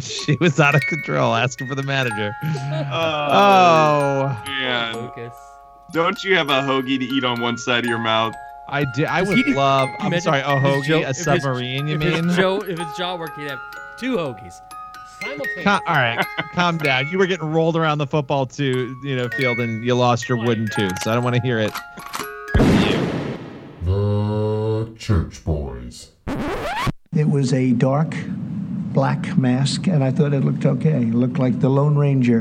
[0.00, 2.34] she was out of control, asking for the manager.
[2.92, 4.92] Oh, man.
[4.92, 5.32] Focus.
[5.92, 8.34] Don't you have a hoagie to eat on one side of your mouth?
[8.68, 9.04] I did.
[9.06, 9.88] I would love.
[10.00, 11.86] I'm sorry, a hoagie, jaw- a submarine.
[11.86, 12.24] you mean?
[12.28, 13.60] His jaw, if it's jaw worked, he'd have
[13.98, 14.54] two hoagies.
[15.20, 15.62] Simultaneously.
[15.62, 17.08] Cal- all right, calm down.
[17.08, 20.38] You were getting rolled around the football to you know field, and you lost your
[20.38, 21.00] wooden tooth.
[21.02, 21.72] So I don't want to hear it.
[23.84, 26.10] The Church Boys.
[27.14, 28.14] It was a dark
[28.92, 31.02] black mask, and I thought it looked okay.
[31.02, 32.40] It looked like the Lone Ranger.